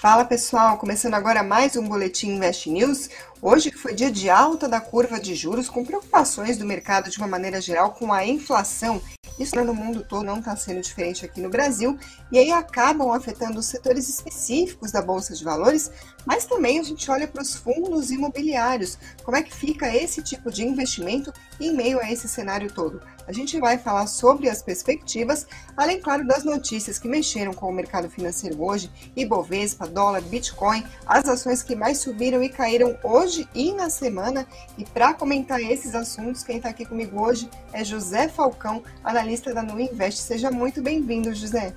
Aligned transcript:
Fala 0.00 0.24
pessoal, 0.24 0.78
começando 0.78 1.12
agora 1.12 1.42
mais 1.42 1.76
um 1.76 1.86
Boletim 1.86 2.30
Invest 2.30 2.70
News. 2.70 3.10
Hoje 3.42 3.70
foi 3.70 3.94
dia 3.94 4.10
de 4.10 4.30
alta 4.30 4.66
da 4.66 4.80
curva 4.80 5.20
de 5.20 5.34
juros, 5.34 5.68
com 5.68 5.84
preocupações 5.84 6.56
do 6.56 6.64
mercado 6.64 7.10
de 7.10 7.18
uma 7.18 7.26
maneira 7.26 7.60
geral 7.60 7.90
com 7.90 8.10
a 8.10 8.24
inflação. 8.24 8.98
Isso 9.38 9.54
no 9.62 9.74
mundo 9.74 10.02
todo 10.02 10.24
não 10.24 10.38
está 10.38 10.56
sendo 10.56 10.80
diferente 10.80 11.26
aqui 11.26 11.42
no 11.42 11.50
Brasil, 11.50 11.98
e 12.32 12.38
aí 12.38 12.50
acabam 12.50 13.10
afetando 13.10 13.58
os 13.58 13.66
setores 13.66 14.08
específicos 14.08 14.90
da 14.90 15.02
Bolsa 15.02 15.34
de 15.34 15.44
Valores, 15.44 15.90
mas 16.24 16.46
também 16.46 16.78
a 16.78 16.82
gente 16.82 17.10
olha 17.10 17.28
para 17.28 17.42
os 17.42 17.54
fundos 17.54 18.10
imobiliários. 18.10 18.96
Como 19.22 19.36
é 19.36 19.42
que 19.42 19.54
fica 19.54 19.94
esse 19.94 20.22
tipo 20.22 20.50
de 20.50 20.66
investimento 20.66 21.30
em 21.60 21.74
meio 21.74 22.00
a 22.00 22.10
esse 22.10 22.26
cenário 22.26 22.72
todo? 22.72 23.02
A 23.30 23.32
gente 23.32 23.60
vai 23.60 23.78
falar 23.78 24.08
sobre 24.08 24.48
as 24.48 24.60
perspectivas, 24.60 25.46
além, 25.76 26.00
claro, 26.00 26.26
das 26.26 26.42
notícias 26.42 26.98
que 26.98 27.06
mexeram 27.06 27.54
com 27.54 27.68
o 27.68 27.72
mercado 27.72 28.10
financeiro 28.10 28.60
hoje, 28.60 28.90
Ibovespa, 29.14 29.86
dólar, 29.86 30.20
Bitcoin, 30.22 30.82
as 31.06 31.28
ações 31.28 31.62
que 31.62 31.76
mais 31.76 31.98
subiram 31.98 32.42
e 32.42 32.48
caíram 32.48 32.98
hoje 33.04 33.48
e 33.54 33.72
na 33.72 33.88
semana. 33.88 34.44
E 34.76 34.84
para 34.84 35.14
comentar 35.14 35.60
esses 35.60 35.94
assuntos, 35.94 36.42
quem 36.42 36.56
está 36.56 36.70
aqui 36.70 36.84
comigo 36.84 37.22
hoje 37.22 37.48
é 37.72 37.84
José 37.84 38.26
Falcão, 38.26 38.82
analista 39.04 39.54
da 39.54 39.62
Nu 39.62 39.78
Invest. 39.78 40.22
Seja 40.22 40.50
muito 40.50 40.82
bem-vindo, 40.82 41.32
José. 41.32 41.72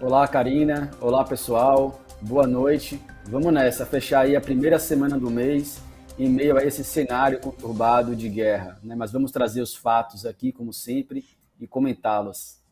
Olá, 0.00 0.26
Karina. 0.26 0.90
Olá, 1.00 1.22
pessoal. 1.22 2.00
Boa 2.20 2.48
noite. 2.48 3.00
Vamos 3.26 3.52
nessa, 3.52 3.86
fechar 3.86 4.22
aí 4.22 4.34
a 4.34 4.40
primeira 4.40 4.80
semana 4.80 5.16
do 5.16 5.30
mês 5.30 5.80
em 6.18 6.28
meio 6.28 6.56
a 6.56 6.64
esse 6.64 6.84
cenário 6.84 7.40
conturbado 7.40 8.14
de 8.14 8.28
guerra. 8.28 8.78
Né? 8.82 8.94
Mas 8.94 9.12
vamos 9.12 9.32
trazer 9.32 9.60
os 9.60 9.74
fatos 9.74 10.24
aqui, 10.24 10.52
como 10.52 10.72
sempre, 10.72 11.24
e 11.60 11.66
comentá-los. 11.66 12.62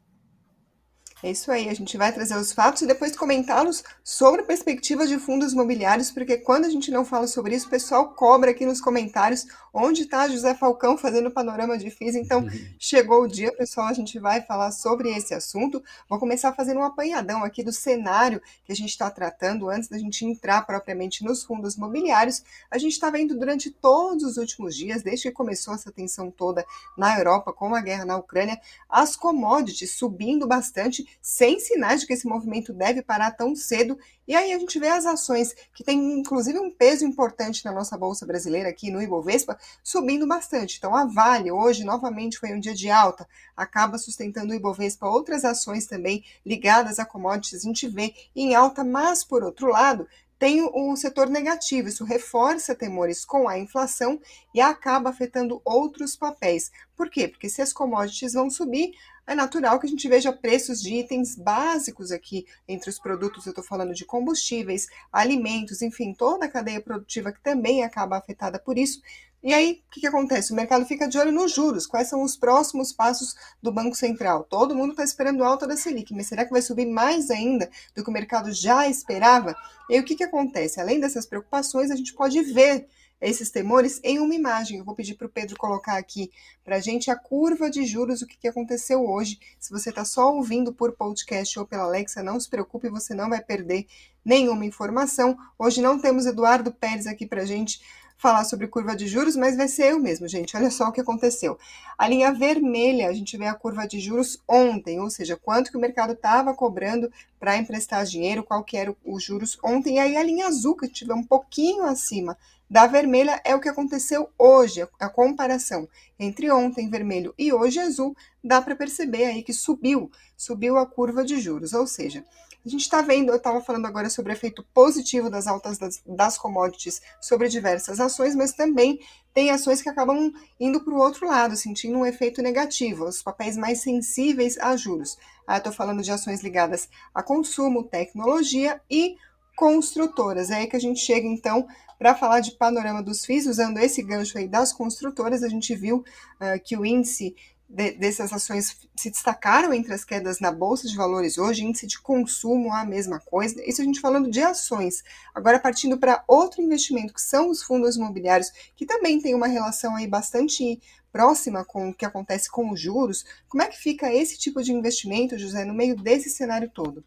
É 1.22 1.30
isso 1.30 1.52
aí, 1.52 1.69
a 1.69 1.75
gente 1.75 1.97
vai 1.97 2.12
trazer 2.12 2.36
os 2.36 2.52
fatos 2.52 2.83
e 2.83 2.86
depois 2.86 3.17
comentá-los 3.17 3.84
sobre 4.02 4.42
perspectivas 4.42 5.08
de 5.08 5.19
fundos 5.19 5.52
imobiliários, 5.52 6.11
porque 6.11 6.36
quando 6.39 6.64
a 6.64 6.69
gente 6.69 6.91
não 6.91 7.05
fala 7.05 7.28
sobre 7.28 7.55
isso, 7.55 7.69
o 7.69 7.70
pessoal 7.70 8.12
cobra 8.14 8.50
aqui 8.50 8.67
nos 8.67 8.80
comentários 8.80 9.47
onde 9.73 10.03
está 10.03 10.28
José 10.28 10.55
Falcão 10.55 10.98
fazendo 10.98 11.31
panorama 11.31 11.78
de 11.78 11.91
FIS. 11.91 12.15
Então, 12.15 12.47
chegou 12.78 13.23
o 13.23 13.28
dia, 13.28 13.53
pessoal, 13.53 13.87
a 13.87 13.92
gente 13.92 14.19
vai 14.19 14.42
falar 14.42 14.70
sobre 14.70 15.11
esse 15.11 15.33
assunto. 15.33 15.83
Vou 16.09 16.19
começar 16.19 16.53
fazendo 16.53 16.81
um 16.81 16.84
apanhadão 16.84 17.42
aqui 17.42 17.62
do 17.62 17.73
cenário 17.73 18.42
que 18.64 18.73
a 18.73 18.77
gente 18.77 18.91
está 18.91 19.11
tratando 19.11 19.70
antes 19.70 19.89
da 19.89 19.98
gente 19.98 20.25
entrar 20.25 20.67
propriamente 20.67 21.25
nos 21.25 21.42
fundos 21.42 21.77
imobiliários. 21.77 22.42
A 22.70 22.77
gente 22.77 22.92
está 22.92 23.09
vendo 23.11 23.39
durante 23.39 23.70
todos 23.70 24.25
os 24.25 24.37
últimos 24.37 24.77
dias, 24.77 25.03
desde 25.03 25.29
que 25.29 25.34
começou 25.34 25.75
essa 25.75 25.91
tensão 25.91 26.31
toda 26.31 26.64
na 26.97 27.17
Europa 27.17 27.53
com 27.53 27.75
a 27.75 27.81
guerra 27.81 28.05
na 28.05 28.17
Ucrânia, 28.17 28.61
as 28.89 29.17
commodities 29.17 29.97
subindo 29.97 30.47
bastante 30.47 31.07
sem 31.20 31.59
sinais 31.59 32.01
de 32.01 32.07
que 32.07 32.12
esse 32.12 32.27
movimento 32.27 32.73
deve 32.73 33.03
parar 33.03 33.31
tão 33.31 33.55
cedo. 33.55 33.98
E 34.27 34.34
aí 34.34 34.53
a 34.53 34.59
gente 34.59 34.79
vê 34.79 34.89
as 34.89 35.05
ações, 35.05 35.55
que 35.75 35.83
têm 35.83 36.20
inclusive 36.20 36.59
um 36.59 36.70
peso 36.70 37.05
importante 37.05 37.64
na 37.64 37.73
nossa 37.73 37.97
Bolsa 37.97 38.25
Brasileira, 38.25 38.69
aqui 38.69 38.91
no 38.91 39.03
Ibovespa, 39.03 39.59
subindo 39.82 40.27
bastante. 40.27 40.77
Então 40.78 40.94
a 40.94 41.05
Vale, 41.05 41.50
hoje, 41.50 41.84
novamente 41.84 42.38
foi 42.38 42.52
um 42.52 42.60
dia 42.60 42.74
de 42.74 42.91
alta, 42.91 43.28
acaba 43.56 43.98
sustentando 43.98 44.52
o 44.52 44.56
Ibovespa. 44.56 45.06
Outras 45.06 45.44
ações 45.44 45.86
também 45.86 46.24
ligadas 46.44 46.98
a 46.98 47.05
commodities 47.05 47.64
a 47.64 47.68
gente 47.68 47.88
vê 47.88 48.14
em 48.34 48.55
alta, 48.55 48.84
mas 48.84 49.24
por 49.24 49.42
outro 49.42 49.68
lado, 49.68 50.06
tem 50.42 50.60
um 50.74 50.96
setor 50.96 51.28
negativo. 51.28 51.86
Isso 51.86 52.05
reforça 52.05 52.74
temores 52.74 53.24
com 53.24 53.48
a 53.48 53.56
inflação 53.56 54.20
e 54.52 54.60
acaba 54.60 55.10
afetando 55.10 55.62
outros 55.64 56.16
papéis. 56.16 56.72
Por 56.96 57.08
quê? 57.08 57.28
Porque 57.28 57.48
se 57.48 57.62
as 57.62 57.72
commodities 57.72 58.33
vão 58.33 58.50
subir, 58.50 58.92
é 59.24 59.36
natural 59.36 59.78
que 59.78 59.86
a 59.86 59.88
gente 59.88 60.08
veja 60.08 60.33
preços 60.33 60.83
de 60.83 60.94
itens 60.96 61.36
básicos 61.36 62.10
aqui 62.10 62.44
entre 62.66 62.90
os 62.90 62.98
produtos. 62.98 63.46
Eu 63.46 63.50
estou 63.50 63.64
falando 63.64 63.95
de 63.95 64.05
combustíveis, 64.05 64.89
alimentos, 65.12 65.80
enfim, 65.80 66.12
toda 66.12 66.46
a 66.46 66.51
cadeia 66.51 66.80
produtiva 66.80 67.30
que 67.30 67.40
também 67.40 67.84
acaba 67.84 68.17
afetada 68.17 68.58
por 68.58 68.77
isso. 68.77 69.01
E 69.42 69.53
aí, 69.53 69.83
o 69.89 69.91
que, 69.91 70.01
que, 70.01 70.07
acontece? 70.07 70.53
O 70.53 70.57
mercado 70.57 70.86
fica 70.86 71.08
de 71.08 71.19
olho 71.19 71.33
nos 71.33 71.53
juros. 71.53 71.85
Quais 71.85 72.08
são 72.08 72.23
os 72.23 72.36
próximos 72.36 72.92
passos 72.92 73.35
do 73.61 73.73
Banco 73.73 73.97
Central? 73.97 74.45
Todo 74.45 74.75
mundo 74.75 74.92
está 74.92 75.03
esperando 75.03 75.42
alta 75.42 75.67
da 75.67 75.77
Selic, 75.77 76.14
mas 76.14 76.29
será 76.29 76.45
que 76.45 76.53
vai 76.53 76.63
subir 76.63 76.86
mais 76.86 77.29
ainda 77.29 77.69
do 77.92 78.05
que 78.05 78.11
o 78.11 78.13
mercado 78.13 78.52
já 78.52 78.89
esperava? 78.89 79.57
E 79.91 79.95
aí, 79.95 80.01
o 80.01 80.05
que, 80.05 80.14
que 80.14 80.23
acontece? 80.23 80.81
Além 80.81 81.01
dessas 81.01 81.27
preocupações, 81.27 81.91
a 81.91 81.97
gente 81.97 82.14
pode 82.14 82.41
ver 82.41 82.86
esses 83.23 83.51
temores 83.51 84.01
em 84.02 84.19
uma 84.19 84.35
imagem. 84.35 84.79
Eu 84.79 84.85
vou 84.85 84.95
pedir 84.95 85.14
para 85.14 85.27
o 85.27 85.31
Pedro 85.31 85.57
colocar 85.57 85.97
aqui 85.97 86.31
para 86.64 86.77
a 86.77 86.81
gente 86.81 87.11
a 87.11 87.17
curva 87.17 87.70
de 87.70 87.85
juros, 87.85 88.23
o 88.23 88.27
que, 88.27 88.36
que 88.36 88.48
aconteceu 88.48 89.05
hoje. 89.08 89.39
Se 89.58 89.70
você 89.70 89.91
está 89.91 90.05
só 90.05 90.35
ouvindo 90.35 90.73
por 90.73 90.92
podcast 90.92 91.58
ou 91.58 91.67
pela 91.67 91.85
Alexa, 91.85 92.23
não 92.23 92.39
se 92.39 92.51
preocupe, 92.51 92.89
você 92.89 93.14
não 93.14 93.29
vai 93.29 93.41
perder 93.41 93.86
nenhuma 94.25 94.64
informação. 94.64 95.36
Hoje 95.58 95.81
não 95.81 95.98
temos 95.98 96.27
Eduardo 96.27 96.73
Pérez 96.73 97.07
aqui 97.07 97.27
para 97.27 97.42
a 97.42 97.47
gente 97.47 97.81
falar 98.22 98.44
sobre 98.44 98.68
curva 98.68 98.94
de 98.94 99.08
juros, 99.08 99.34
mas 99.34 99.56
vai 99.56 99.66
ser 99.66 99.90
eu 99.90 99.98
mesmo, 99.98 100.28
gente. 100.28 100.56
Olha 100.56 100.70
só 100.70 100.86
o 100.86 100.92
que 100.92 101.00
aconteceu. 101.00 101.58
A 101.98 102.06
linha 102.06 102.33
vermelha, 102.33 103.08
a 103.08 103.12
gente 103.12 103.36
vê 103.36 103.46
a 103.46 103.55
curva 103.55 103.84
de 103.84 103.98
juros 103.98 104.40
ontem, 104.46 105.00
ou 105.00 105.10
seja, 105.10 105.36
quanto 105.36 105.72
que 105.72 105.77
o 105.77 105.80
mercado 105.80 106.12
estava 106.12 106.55
cobrando 106.55 107.10
para 107.40 107.56
emprestar 107.56 108.05
dinheiro, 108.05 108.44
qual 108.44 108.62
que 108.62 108.77
era 108.77 108.94
os 109.05 109.24
juros 109.24 109.58
ontem. 109.62 109.96
E 109.96 109.98
aí 109.98 110.16
a 110.16 110.22
linha 110.22 110.46
azul, 110.46 110.77
que 110.77 111.05
vê 111.05 111.12
um 111.12 111.24
pouquinho 111.24 111.83
acima 111.83 112.38
da 112.70 112.86
vermelha, 112.86 113.40
é 113.44 113.56
o 113.56 113.60
que 113.60 113.68
aconteceu 113.68 114.30
hoje, 114.39 114.86
a 115.00 115.08
comparação 115.08 115.89
entre 116.18 116.50
ontem 116.50 116.89
vermelho 116.89 117.34
e 117.36 117.52
hoje 117.52 117.80
azul, 117.80 118.16
dá 118.42 118.62
para 118.62 118.77
perceber 118.77 119.24
aí 119.24 119.42
que 119.42 119.52
subiu, 119.52 120.10
subiu 120.36 120.78
a 120.78 120.86
curva 120.86 121.24
de 121.24 121.40
juros, 121.40 121.74
ou 121.74 121.86
seja, 121.89 122.24
a 122.64 122.68
gente 122.68 122.83
está 122.83 123.02
vendo, 123.02 123.30
eu 123.30 123.36
estava 123.36 123.61
falando 123.61 123.86
agora 123.86 124.08
sobre 124.08 124.33
o 124.33 124.34
efeito 124.34 124.64
positivo 124.73 125.28
das 125.28 125.46
altas 125.46 125.78
das, 125.78 126.00
das 126.06 126.39
commodities 126.39 127.02
sobre 127.20 127.48
diversas 127.48 127.98
ações, 127.98 128.37
mas 128.37 128.52
também 128.52 129.00
tem 129.34 129.50
ações 129.50 129.82
que 129.82 129.88
acabam 129.88 130.32
indo 130.61 130.84
para 130.84 130.94
o 130.94 130.99
outro 130.99 131.26
lado, 131.26 131.56
sentindo 131.56 131.99
um 131.99 132.06
efeito 132.06 132.40
negativo, 132.40 133.05
os 133.05 133.22
papéis 133.22 133.56
mais 133.56 133.81
sensíveis 133.81 134.56
a 134.58 134.76
juros. 134.76 135.19
Ah, 135.46 135.58
estou 135.58 135.72
falando 135.72 136.02
de 136.02 136.12
ações 136.12 136.43
ligadas 136.43 136.88
a 137.12 137.22
consumo, 137.22 137.82
tecnologia 137.82 138.81
e 138.88 139.17
construtoras. 139.56 140.50
É 140.50 140.56
aí 140.56 140.67
que 140.67 140.76
a 140.76 140.81
gente 140.81 141.00
chega, 141.00 141.26
então, 141.26 141.67
para 141.99 142.14
falar 142.14 142.40
de 142.40 142.52
panorama 142.52 143.02
dos 143.02 143.25
FIIs, 143.25 143.46
usando 143.46 143.78
esse 143.78 144.02
gancho 144.02 144.38
aí 144.38 144.46
das 144.46 144.72
construtoras, 144.72 145.43
a 145.43 145.49
gente 145.49 145.75
viu 145.75 145.99
uh, 145.99 146.62
que 146.64 146.76
o 146.76 146.84
índice 146.87 147.34
de, 147.72 147.93
dessas 147.93 148.31
ações 148.32 148.76
se 148.94 149.10
destacaram 149.10 149.72
entre 149.72 149.94
as 149.94 150.05
quedas 150.05 150.40
na 150.40 150.52
Bolsa 150.52 150.87
de 150.87 150.94
Valores 150.94 151.38
hoje, 151.38 151.64
índice 151.64 151.87
de 151.87 151.99
consumo 151.99 152.70
a 152.70 152.84
mesma 152.84 153.19
coisa, 153.19 153.62
isso 153.66 153.81
a 153.81 153.84
gente 153.84 153.99
falando 153.99 154.31
de 154.31 154.43
ações. 154.43 155.02
Agora, 155.34 155.58
partindo 155.58 155.96
para 155.96 156.22
outro 156.28 156.60
investimento, 156.60 157.14
que 157.14 157.22
são 157.22 157.49
os 157.49 157.62
fundos 157.62 157.96
imobiliários, 157.96 158.50
que 158.76 158.84
também 158.84 159.20
tem 159.20 159.34
uma 159.34 159.46
relação 159.46 159.96
aí 159.96 160.06
bastante 160.06 160.78
próxima 161.10 161.64
com 161.64 161.88
o 161.88 161.94
que 161.94 162.05
acontece 162.05 162.50
com 162.50 162.70
os 162.70 162.78
juros, 162.78 163.25
como 163.49 163.62
é 163.62 163.69
que 163.69 163.78
fica 163.78 164.12
esse 164.12 164.38
tipo 164.38 164.62
de 164.62 164.72
investimento, 164.72 165.38
José, 165.38 165.64
no 165.64 165.72
meio 165.72 165.96
desse 165.96 166.28
cenário 166.28 166.70
todo? 166.70 167.02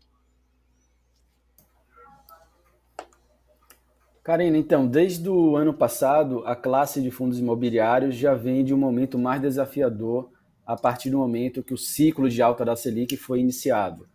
Karina, 4.23 4.57
então, 4.57 4.87
desde 4.87 5.29
o 5.29 5.55
ano 5.55 5.71
passado, 5.71 6.41
a 6.47 6.55
classe 6.55 6.99
de 6.99 7.11
fundos 7.11 7.37
imobiliários 7.37 8.15
já 8.15 8.33
vem 8.33 8.63
de 8.63 8.73
um 8.73 8.77
momento 8.77 9.19
mais 9.19 9.39
desafiador 9.39 10.33
a 10.65 10.75
partir 10.75 11.09
do 11.09 11.17
momento 11.17 11.63
que 11.63 11.73
o 11.73 11.77
ciclo 11.77 12.29
de 12.29 12.41
alta 12.41 12.65
da 12.65 12.75
Selic 12.75 13.15
foi 13.17 13.39
iniciado. 13.39 14.07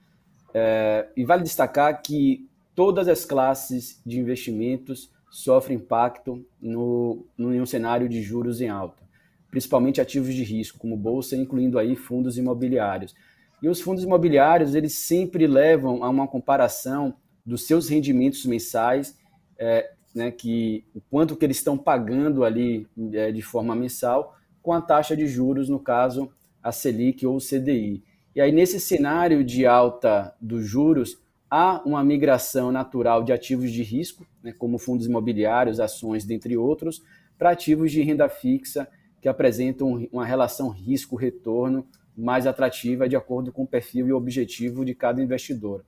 É, 0.53 1.09
e 1.17 1.25
vale 1.25 1.43
destacar 1.43 2.03
que 2.03 2.49
todas 2.75 3.09
as 3.09 3.25
classes 3.25 4.01
de 4.05 4.19
investimentos 4.19 5.11
sofrem 5.31 5.77
impacto 5.77 6.45
no, 6.61 7.25
no, 7.39 7.55
em 7.55 7.61
um 7.61 7.67
cenário 7.67 8.09
de 8.09 8.21
juros 8.21 8.61
em 8.61 8.69
alta, 8.69 9.03
principalmente 9.49 10.01
ativos 10.01 10.35
de 10.35 10.43
risco, 10.43 10.79
como 10.79 10.97
bolsa, 10.97 11.37
incluindo 11.37 11.79
aí 11.79 11.95
fundos 11.95 12.37
imobiliários. 12.37 13.15
E 13.63 13.69
os 13.69 13.81
fundos 13.81 14.03
imobiliários, 14.03 14.75
eles 14.75 14.95
sempre 14.95 15.47
levam 15.47 16.03
a 16.03 16.09
uma 16.09 16.27
comparação 16.27 17.15
dos 17.45 17.67
seus 17.67 17.89
rendimentos 17.89 18.45
mensais, 18.45 19.17
é, 19.59 19.93
né, 20.15 20.31
que 20.31 20.85
o 20.95 21.01
quanto 21.01 21.37
que 21.37 21.45
eles 21.45 21.59
estão 21.59 21.79
pagando 21.79 22.43
ali 22.43 22.89
é, 23.13 23.31
de 23.31 23.43
forma 23.43 23.75
mensal, 23.77 24.37
com 24.63 24.73
a 24.73 24.81
taxa 24.81 25.17
de 25.17 25.27
juros, 25.27 25.69
no 25.69 25.79
caso, 25.79 26.31
a 26.63 26.73
Selic 26.73 27.27
ou 27.27 27.37
o 27.37 27.41
CDI. 27.41 28.03
E 28.35 28.41
aí, 28.41 28.53
nesse 28.53 28.79
cenário 28.79 29.43
de 29.43 29.67
alta 29.67 30.35
dos 30.41 30.65
juros, 30.65 31.19
há 31.51 31.83
uma 31.85 32.05
migração 32.05 32.71
natural 32.71 33.25
de 33.25 33.33
ativos 33.33 33.73
de 33.73 33.83
risco, 33.83 34.27
né, 34.43 34.53
como 34.53 34.79
fundos 34.79 35.07
imobiliários, 35.07 35.81
ações, 35.81 36.25
dentre 36.25 36.57
outros, 36.57 37.03
para 37.37 37.51
ativos 37.51 37.91
de 37.91 38.03
renda 38.03 38.29
fixa 38.29 38.89
que 39.21 39.29
apresentam 39.29 40.09
uma 40.13 40.25
relação 40.25 40.69
risco-retorno 40.69 41.87
mais 42.17 42.47
atrativa 42.47 43.09
de 43.09 43.17
acordo 43.17 43.53
com 43.53 43.63
o 43.63 43.67
perfil 43.67 44.07
e 44.07 44.13
objetivo 44.13 44.85
de 44.85 44.95
cada 44.95 45.23
investidor. 45.23 45.85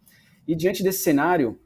E 0.46 0.54
diante 0.54 0.82
desse 0.82 1.02
cenário, 1.02 1.58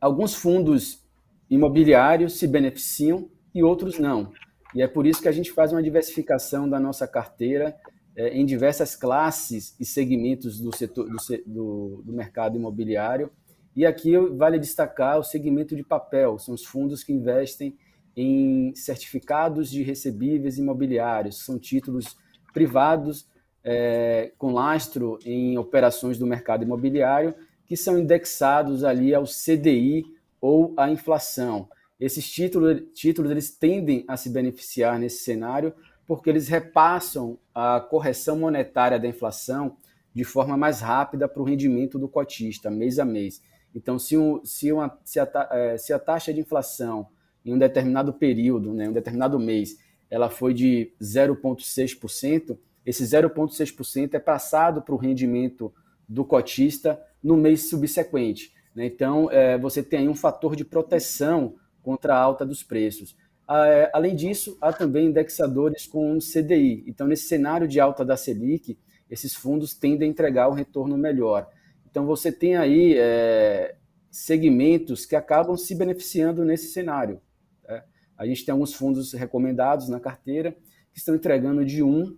alguns 0.00 0.34
fundos 0.34 1.04
imobiliários 1.50 2.38
se 2.38 2.46
beneficiam 2.46 3.28
e 3.54 3.62
outros 3.62 3.98
não. 3.98 4.32
E 4.74 4.82
é 4.82 4.86
por 4.86 5.06
isso 5.06 5.22
que 5.22 5.28
a 5.28 5.32
gente 5.32 5.50
faz 5.50 5.72
uma 5.72 5.82
diversificação 5.82 6.68
da 6.68 6.78
nossa 6.78 7.08
carteira 7.08 7.74
é, 8.18 8.36
em 8.36 8.44
diversas 8.44 8.96
classes 8.96 9.76
e 9.78 9.84
segmentos 9.84 10.60
do 10.60 10.74
setor 10.76 11.06
do, 11.06 11.16
do, 11.46 12.02
do, 12.04 12.12
mercado 12.12 12.56
imobiliário 12.56 13.30
E 13.76 13.86
aqui 13.86 14.18
vale 14.18 14.58
destacar 14.58 15.20
o 15.20 15.22
segmento 15.22 15.76
de 15.76 15.84
papel, 15.84 16.36
são 16.36 16.52
os 16.52 16.64
fundos 16.64 17.04
que 17.04 17.12
investem 17.12 17.76
em 18.16 18.74
certificados 18.74 19.70
de 19.70 19.84
recebíveis 19.84 20.58
imobiliários, 20.58 21.44
são 21.44 21.60
títulos 21.60 22.16
privados 22.52 23.24
é, 23.62 24.32
com 24.36 24.52
lastro 24.52 25.20
em 25.24 25.56
operações 25.56 26.18
do 26.18 26.26
mercado 26.26 26.64
imobiliário 26.64 27.36
que 27.66 27.76
são 27.76 27.96
indexados 27.96 28.82
ali 28.82 29.14
ao 29.14 29.26
CDI 29.26 30.04
ou 30.40 30.74
à 30.76 30.90
inflação. 30.90 31.68
Esses 32.00 32.28
títulos, 32.28 32.82
títulos 32.94 33.30
eles 33.30 33.56
tendem 33.56 34.04
a 34.08 34.16
se 34.16 34.28
beneficiar 34.28 34.98
nesse 34.98 35.22
cenário 35.22 35.72
porque 36.08 36.30
eles 36.30 36.48
repassam 36.48 37.38
a 37.54 37.78
correção 37.78 38.38
monetária 38.38 38.98
da 38.98 39.06
inflação 39.06 39.76
de 40.14 40.24
forma 40.24 40.56
mais 40.56 40.80
rápida 40.80 41.28
para 41.28 41.42
o 41.42 41.44
rendimento 41.44 41.98
do 41.98 42.08
cotista, 42.08 42.70
mês 42.70 42.98
a 42.98 43.04
mês. 43.04 43.42
Então, 43.74 43.98
se, 43.98 44.16
um, 44.16 44.42
se, 44.42 44.72
uma, 44.72 44.98
se, 45.04 45.20
a, 45.20 45.48
é, 45.52 45.76
se 45.76 45.92
a 45.92 45.98
taxa 45.98 46.32
de 46.32 46.40
inflação 46.40 47.08
em 47.44 47.52
um 47.52 47.58
determinado 47.58 48.10
período, 48.14 48.72
né, 48.72 48.88
um 48.88 48.92
determinado 48.92 49.38
mês, 49.38 49.78
ela 50.10 50.30
foi 50.30 50.54
de 50.54 50.94
0,6%, 50.98 52.58
esse 52.86 53.04
0,6% 53.04 54.14
é 54.14 54.18
passado 54.18 54.80
para 54.80 54.94
o 54.94 54.98
rendimento 54.98 55.70
do 56.08 56.24
cotista 56.24 56.98
no 57.22 57.36
mês 57.36 57.68
subsequente. 57.68 58.54
Né? 58.74 58.86
Então, 58.86 59.30
é, 59.30 59.58
você 59.58 59.82
tem 59.82 60.00
aí 60.00 60.08
um 60.08 60.14
fator 60.14 60.56
de 60.56 60.64
proteção 60.64 61.56
contra 61.82 62.14
a 62.14 62.18
alta 62.18 62.46
dos 62.46 62.62
preços. 62.62 63.14
É, 63.50 63.90
além 63.94 64.14
disso, 64.14 64.58
há 64.60 64.72
também 64.72 65.06
indexadores 65.06 65.86
com 65.86 66.18
CDI. 66.18 66.84
Então, 66.86 67.06
nesse 67.06 67.24
cenário 67.24 67.66
de 67.66 67.80
alta 67.80 68.04
da 68.04 68.16
Selic, 68.16 68.78
esses 69.10 69.34
fundos 69.34 69.74
tendem 69.74 70.08
a 70.08 70.10
entregar 70.10 70.50
um 70.50 70.54
retorno 70.54 70.98
melhor. 70.98 71.48
Então, 71.90 72.04
você 72.04 72.30
tem 72.30 72.56
aí 72.56 72.94
é, 72.98 73.76
segmentos 74.10 75.06
que 75.06 75.16
acabam 75.16 75.56
se 75.56 75.74
beneficiando 75.74 76.44
nesse 76.44 76.68
cenário. 76.72 77.20
Né? 77.66 77.82
A 78.16 78.26
gente 78.26 78.44
tem 78.44 78.52
alguns 78.52 78.74
fundos 78.74 79.14
recomendados 79.14 79.88
na 79.88 79.98
carteira 79.98 80.52
que 80.92 80.98
estão 80.98 81.14
entregando 81.14 81.64
de 81.64 81.82
1 81.82 82.16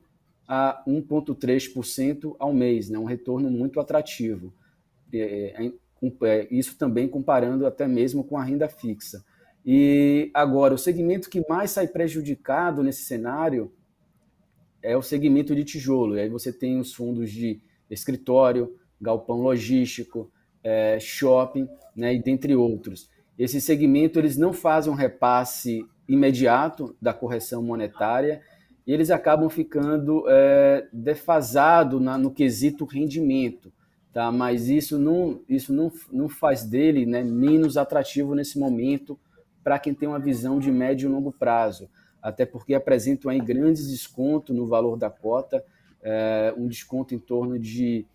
a 0.48 0.82
1,3% 0.84 2.34
ao 2.40 2.52
mês, 2.52 2.90
né? 2.90 2.98
um 2.98 3.04
retorno 3.04 3.48
muito 3.48 3.78
atrativo. 3.78 4.52
É, 5.12 5.64
é, 5.64 5.72
é, 6.24 6.48
isso 6.50 6.76
também 6.76 7.06
comparando 7.06 7.66
até 7.66 7.86
mesmo 7.86 8.24
com 8.24 8.36
a 8.36 8.42
renda 8.42 8.68
fixa. 8.68 9.24
E 9.64 10.30
agora, 10.32 10.74
o 10.74 10.78
segmento 10.78 11.28
que 11.28 11.44
mais 11.48 11.70
sai 11.72 11.86
prejudicado 11.86 12.82
nesse 12.82 13.02
cenário 13.02 13.72
é 14.82 14.96
o 14.96 15.02
segmento 15.02 15.54
de 15.54 15.64
tijolo. 15.64 16.16
E 16.16 16.20
aí 16.20 16.28
você 16.28 16.52
tem 16.52 16.78
os 16.78 16.94
fundos 16.94 17.30
de 17.30 17.60
escritório, 17.90 18.76
galpão 19.00 19.40
logístico, 19.40 20.30
é, 20.62 20.98
shopping, 20.98 21.68
né, 21.94 22.14
e 22.14 22.22
dentre 22.22 22.54
outros. 22.54 23.10
Esse 23.38 23.60
segmento 23.60 24.18
eles 24.18 24.36
não 24.36 24.52
fazem 24.52 24.92
um 24.92 24.96
repasse 24.96 25.84
imediato 26.08 26.96
da 27.00 27.12
correção 27.12 27.62
monetária 27.62 28.42
e 28.86 28.92
eles 28.92 29.10
acabam 29.10 29.48
ficando 29.48 30.24
é, 30.28 30.86
defasados 30.92 32.00
no 32.00 32.30
quesito 32.30 32.84
rendimento. 32.84 33.72
Tá? 34.12 34.32
Mas 34.32 34.68
isso 34.68 34.98
não, 34.98 35.40
isso 35.48 35.72
não, 35.72 35.92
não 36.12 36.28
faz 36.28 36.64
dele 36.64 37.06
né, 37.06 37.22
menos 37.22 37.76
atrativo 37.76 38.34
nesse 38.34 38.58
momento 38.58 39.18
para 39.62 39.78
quem 39.78 39.94
tem 39.94 40.08
uma 40.08 40.18
visão 40.18 40.58
de 40.58 40.70
médio 40.70 41.08
e 41.08 41.12
longo 41.12 41.32
prazo 41.32 41.88
até 42.22 42.44
porque 42.44 42.74
apresentam 42.74 43.30
aí 43.30 43.40
grandes 43.40 43.90
descontos 43.90 44.54
no 44.54 44.66
valor 44.66 44.96
da 44.96 45.10
cota, 45.10 45.64
é, 46.02 46.52
um 46.56 46.66
desconto 46.66 47.14
em 47.14 47.18
torno 47.18 47.58
de 47.58 48.06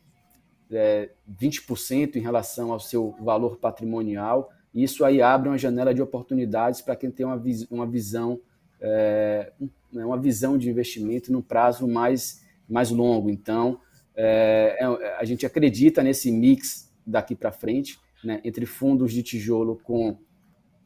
é, 0.72 1.10
20% 1.42 2.16
em 2.16 2.20
relação 2.20 2.72
ao 2.72 2.80
seu 2.80 3.16
valor 3.20 3.58
patrimonial. 3.58 4.52
Isso 4.74 5.06
aí 5.06 5.22
abre 5.22 5.50
uma 5.50 5.58
janela 5.58 5.94
de 5.94 6.02
oportunidades 6.02 6.82
para 6.82 6.96
quem 6.96 7.10
tem 7.10 7.26
uma, 7.26 7.38
vis 7.38 7.66
uma 7.70 7.86
visão 7.86 8.40
é, 8.82 9.52
uma 9.92 10.20
visão 10.20 10.58
de 10.58 10.70
investimento 10.70 11.32
num 11.32 11.42
prazo 11.42 11.88
mais, 11.88 12.44
mais 12.68 12.92
longo. 12.92 13.30
Então, 13.30 13.80
é, 14.16 14.78
a 15.18 15.24
gente 15.24 15.46
acredita 15.46 16.04
nesse 16.04 16.30
mix 16.30 16.92
daqui 17.08 17.34
para 17.36 17.52
frente, 17.52 17.98
né, 18.24 18.42
entre 18.44 18.66
fundos 18.66 19.14
de 19.14 19.24
tijolo 19.24 19.80
com 19.82 20.18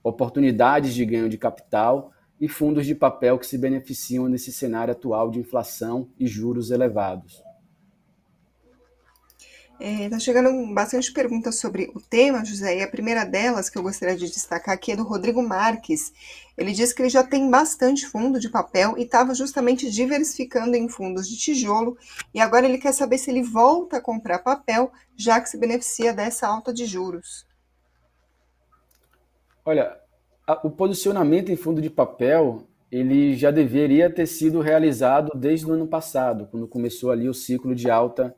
oportunidades 0.03 0.93
de 0.93 1.05
ganho 1.05 1.29
de 1.29 1.37
capital 1.37 2.11
e 2.39 2.47
fundos 2.47 2.85
de 2.85 2.95
papel 2.95 3.37
que 3.37 3.45
se 3.45 3.57
beneficiam 3.57 4.27
nesse 4.27 4.51
cenário 4.51 4.93
atual 4.93 5.29
de 5.29 5.39
inflação 5.39 6.09
e 6.17 6.25
juros 6.25 6.71
elevados. 6.71 7.43
Está 9.79 10.03
é, 10.03 10.09
tá 10.09 10.19
chegando 10.19 10.73
bastante 10.73 11.13
perguntas 11.13 11.55
sobre 11.55 11.89
o 11.95 12.01
tema, 12.01 12.43
José, 12.43 12.79
e 12.79 12.83
a 12.83 12.87
primeira 12.87 13.23
delas 13.23 13.69
que 13.69 13.77
eu 13.77 13.81
gostaria 13.81 14.17
de 14.17 14.29
destacar 14.29 14.75
aqui 14.75 14.91
é 14.91 14.95
do 14.97 15.03
Rodrigo 15.03 15.41
Marques. 15.41 16.11
Ele 16.57 16.73
diz 16.73 16.91
que 16.91 17.01
ele 17.01 17.09
já 17.09 17.23
tem 17.23 17.49
bastante 17.49 18.05
fundo 18.05 18.41
de 18.41 18.49
papel 18.49 18.97
e 18.97 19.03
estava 19.03 19.33
justamente 19.33 19.89
diversificando 19.89 20.75
em 20.75 20.89
fundos 20.89 21.29
de 21.29 21.37
tijolo, 21.37 21.97
e 22.33 22.41
agora 22.41 22.65
ele 22.65 22.77
quer 22.77 22.91
saber 22.91 23.17
se 23.17 23.31
ele 23.31 23.41
volta 23.41 23.97
a 23.97 24.01
comprar 24.01 24.39
papel, 24.39 24.91
já 25.15 25.39
que 25.39 25.47
se 25.47 25.57
beneficia 25.57 26.13
dessa 26.13 26.45
alta 26.45 26.73
de 26.73 26.85
juros. 26.85 27.47
Olha, 29.69 29.95
o 30.63 30.71
posicionamento 30.71 31.51
em 31.51 31.55
fundo 31.55 31.79
de 31.79 31.91
papel 31.91 32.67
ele 32.91 33.35
já 33.35 33.51
deveria 33.51 34.09
ter 34.09 34.25
sido 34.25 34.61
realizado 34.61 35.29
desde 35.37 35.67
o 35.67 35.73
ano 35.73 35.85
passado, 35.85 36.47
quando 36.49 36.67
começou 36.67 37.11
ali 37.11 37.29
o 37.29 37.35
ciclo 37.35 37.75
de 37.75 37.87
alta 37.87 38.35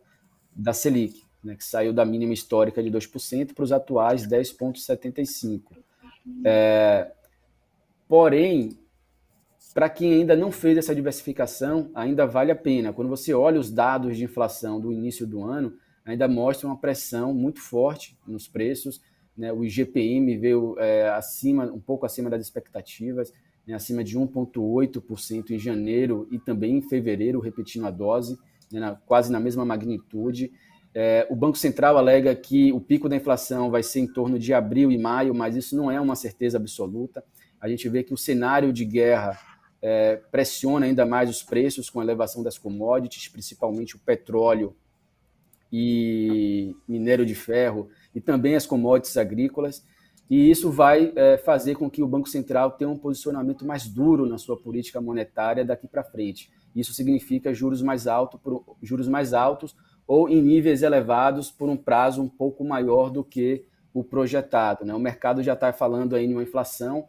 da 0.54 0.74
Selic, 0.74 1.24
né, 1.42 1.56
que 1.56 1.64
saiu 1.64 1.94
da 1.94 2.04
mínima 2.04 2.34
histórica 2.34 2.84
de 2.84 2.92
2% 2.92 3.54
para 3.54 3.64
os 3.64 3.72
atuais 3.72 4.28
10,75%. 4.28 5.62
É, 6.44 7.10
porém, 8.10 8.78
para 9.74 9.90
quem 9.90 10.12
ainda 10.12 10.36
não 10.36 10.52
fez 10.52 10.78
essa 10.78 10.94
diversificação, 10.94 11.90
ainda 11.96 12.28
vale 12.28 12.52
a 12.52 12.58
pena. 12.58 12.92
Quando 12.92 13.08
você 13.08 13.34
olha 13.34 13.58
os 13.58 13.72
dados 13.72 14.18
de 14.18 14.26
inflação 14.26 14.82
do 14.82 14.92
início 14.92 15.26
do 15.26 15.42
ano, 15.46 15.78
ainda 16.04 16.28
mostra 16.28 16.68
uma 16.68 16.78
pressão 16.78 17.34
muito 17.34 17.62
forte 17.62 18.18
nos 18.28 18.50
preços, 18.50 19.00
né? 19.38 19.52
O 19.52 19.64
IGPM 19.64 20.38
veio 20.38 20.76
é, 20.80 21.10
acima, 21.10 21.66
um 21.66 21.80
pouco 21.80 22.06
acima 22.06 22.30
das 22.30 22.42
expectativas, 22.42 23.34
né? 23.66 23.74
acima 23.74 24.04
de 24.04 24.18
1,8% 24.18 25.52
em 25.52 25.60
janeiro 25.60 26.28
e 26.32 26.40
também 26.40 26.78
em 26.78 26.82
fevereiro, 26.82 27.40
repetindo 27.40 27.86
a 27.88 27.92
dose, 27.92 28.38
né? 28.72 28.80
na, 28.80 28.96
quase 28.96 29.32
na 29.32 29.40
mesma 29.40 29.66
magnitude. 29.66 30.52
É, 30.94 31.26
o 31.30 31.36
Banco 31.36 31.58
Central 31.58 31.98
alega 31.98 32.36
que 32.36 32.72
o 32.74 32.82
pico 32.82 33.08
da 33.08 33.16
inflação 33.16 33.72
vai 33.72 33.82
ser 33.82 34.02
em 34.02 34.08
torno 34.08 34.38
de 34.38 34.54
abril 34.54 34.92
e 34.92 34.98
maio, 34.98 35.34
mas 35.34 35.56
isso 35.56 35.76
não 35.76 35.90
é 35.90 36.00
uma 36.00 36.16
certeza 36.16 36.58
absoluta. 36.58 37.24
A 37.60 37.70
gente 37.70 37.88
vê 37.88 38.04
que 38.04 38.14
o 38.14 38.18
cenário 38.18 38.74
de 38.74 38.84
guerra 38.84 39.40
é, 39.82 40.18
pressiona 40.32 40.86
ainda 40.86 41.06
mais 41.06 41.30
os 41.30 41.42
preços 41.42 41.90
com 41.90 42.00
a 42.00 42.04
elevação 42.04 42.44
das 42.44 42.58
commodities, 42.58 43.30
principalmente 43.30 43.96
o 43.96 44.00
petróleo 44.00 44.76
e 45.72 46.76
minério 46.88 47.26
de 47.26 47.34
ferro 47.34 47.90
e 48.14 48.22
também 48.22 48.56
as 48.56 48.66
commodities 48.66 49.18
agrícolas. 49.18 49.84
E 50.30 50.50
isso 50.50 50.72
vai 50.72 51.12
é, 51.16 51.38
fazer 51.38 51.76
com 51.76 51.90
que 51.90 52.02
o 52.02 52.08
Banco 52.08 52.30
Central 52.30 52.72
tenha 52.72 52.90
um 52.90 52.98
posicionamento 52.98 53.66
mais 53.66 53.88
duro 53.88 54.26
na 54.26 54.38
sua 54.38 54.58
política 54.58 55.02
monetária 55.02 55.66
daqui 55.66 55.88
para 55.88 56.04
frente. 56.04 56.50
Isso 56.76 56.94
significa 56.94 57.54
juros 57.54 57.82
mais, 57.82 58.08
alto 58.08 58.38
por, 58.38 58.78
juros 58.82 59.08
mais 59.08 59.34
altos 59.34 59.76
ou 60.08 60.30
em 60.30 60.42
níveis 60.42 60.84
elevados 60.84 61.52
por 61.52 61.70
um 61.70 61.78
prazo 61.78 62.22
um 62.22 62.30
pouco 62.30 62.64
maior 62.64 63.10
do 63.10 63.24
que 63.24 63.66
o 63.94 64.04
projetado. 64.04 64.86
Né? 64.86 64.94
O 64.94 65.00
mercado 65.00 65.44
já 65.44 65.54
está 65.54 65.74
falando 65.74 66.16
aí 66.16 66.26
em 66.26 66.34
uma 66.34 66.44
inflação 66.44 67.06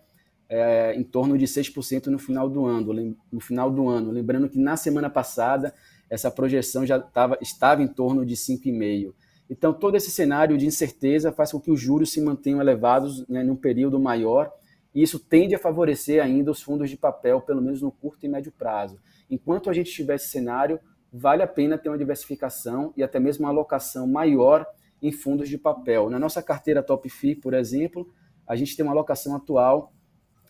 é, 0.48 0.94
em 0.94 1.02
torno 1.02 1.38
de 1.38 1.46
6% 1.46 2.06
no 2.06 2.18
final 2.18 2.48
do 2.48 2.66
ano. 2.66 3.16
No 3.30 3.40
final 3.40 3.70
do 3.70 3.88
ano. 3.88 4.10
Lembrando 4.10 4.48
que 4.48 4.58
na 4.58 4.76
semana 4.76 5.08
passada 5.08 5.72
essa 6.10 6.30
projeção 6.30 6.84
já 6.84 6.98
tava, 6.98 7.38
estava 7.40 7.82
em 7.82 7.88
torno 7.88 8.26
de 8.26 8.34
5,5%. 8.34 9.14
Então, 9.52 9.70
todo 9.70 9.98
esse 9.98 10.10
cenário 10.10 10.56
de 10.56 10.64
incerteza 10.64 11.30
faz 11.30 11.52
com 11.52 11.60
que 11.60 11.70
os 11.70 11.78
juros 11.78 12.10
se 12.10 12.22
mantenham 12.22 12.58
elevados 12.58 13.28
né, 13.28 13.44
num 13.44 13.54
período 13.54 14.00
maior, 14.00 14.50
e 14.94 15.02
isso 15.02 15.18
tende 15.18 15.54
a 15.54 15.58
favorecer 15.58 16.24
ainda 16.24 16.50
os 16.50 16.62
fundos 16.62 16.88
de 16.88 16.96
papel, 16.96 17.38
pelo 17.42 17.60
menos 17.60 17.82
no 17.82 17.92
curto 17.92 18.24
e 18.24 18.28
médio 18.30 18.50
prazo. 18.50 18.98
Enquanto 19.30 19.68
a 19.68 19.74
gente 19.74 19.92
tiver 19.92 20.14
esse 20.14 20.28
cenário, 20.28 20.80
vale 21.12 21.42
a 21.42 21.46
pena 21.46 21.76
ter 21.76 21.90
uma 21.90 21.98
diversificação 21.98 22.94
e 22.96 23.02
até 23.02 23.20
mesmo 23.20 23.44
uma 23.44 23.50
alocação 23.50 24.06
maior 24.06 24.66
em 25.02 25.12
fundos 25.12 25.50
de 25.50 25.58
papel. 25.58 26.08
Na 26.08 26.18
nossa 26.18 26.42
carteira 26.42 26.82
Top 26.82 27.06
FI, 27.06 27.34
por 27.34 27.52
exemplo, 27.52 28.10
a 28.48 28.56
gente 28.56 28.74
tem 28.74 28.82
uma 28.82 28.92
alocação 28.92 29.36
atual 29.36 29.92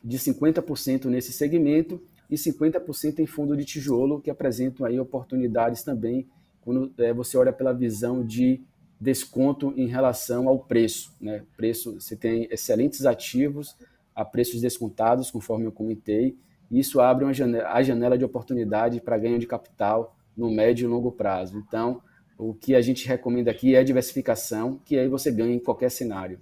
de 0.05 0.17
50% 0.17 1.07
nesse 1.07 1.33
segmento 1.33 2.01
e 2.31 2.37
50% 2.37 3.19
em 3.19 3.27
fundo 3.27 3.57
de 3.57 3.65
tijolo, 3.65 4.21
que 4.21 4.31
apresentam 4.31 4.87
aí 4.87 5.01
oportunidades 5.01 5.83
também 5.83 6.29
quando 6.61 6.93
é, 6.99 7.13
você 7.13 7.37
olha 7.37 7.53
pela 7.53 7.73
visão 7.73 8.25
de 8.25 8.63
desconto 9.03 9.75
em 9.77 9.87
relação 9.87 10.49
ao 10.49 10.61
preço. 10.61 11.13
Né? 11.21 11.43
Preço, 11.57 12.01
você 12.01 12.15
tem 12.15 12.47
excelentes 12.51 13.05
ativos 13.05 13.77
a 14.15 14.25
preços 14.25 14.61
descontados, 14.61 15.31
conforme 15.31 15.67
eu 15.67 15.73
comentei, 15.73 16.37
e 16.71 16.79
isso 16.79 17.01
abre 17.01 17.25
uma 17.25 17.35
janela, 17.35 17.69
a 17.69 17.83
janela 17.83 18.17
de 18.17 18.25
oportunidade 18.25 19.01
para 19.01 19.19
ganho 19.19 19.39
de 19.39 19.47
capital 19.47 20.17
no 20.37 20.51
médio 20.51 20.85
e 20.85 20.89
longo 20.89 21.11
prazo. 21.11 21.59
Então, 21.59 22.01
o 22.39 22.55
que 22.55 22.77
a 22.77 22.81
gente 22.81 23.09
recomenda 23.09 23.51
aqui 23.51 23.75
é 23.75 23.83
diversificação, 23.83 24.81
que 24.85 24.97
aí 24.97 25.09
você 25.09 25.33
ganha 25.33 25.55
em 25.55 25.59
qualquer 25.59 25.91
cenário. 25.91 26.39